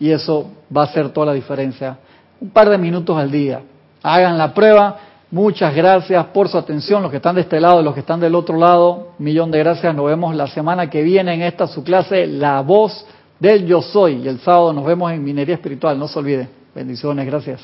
[0.00, 1.98] y eso va a hacer toda la diferencia.
[2.40, 3.62] Un par de minutos al día.
[4.02, 4.96] Hagan la prueba.
[5.30, 8.34] Muchas gracias por su atención, los que están de este lado los que están del
[8.34, 9.14] otro lado.
[9.18, 9.94] Millón de gracias.
[9.94, 13.06] Nos vemos la semana que viene en esta su clase, La Voz
[13.38, 14.22] del Yo Soy.
[14.24, 15.98] Y el sábado nos vemos en Minería Espiritual.
[15.98, 16.48] No se olvide.
[16.74, 17.26] Bendiciones.
[17.26, 17.60] Gracias.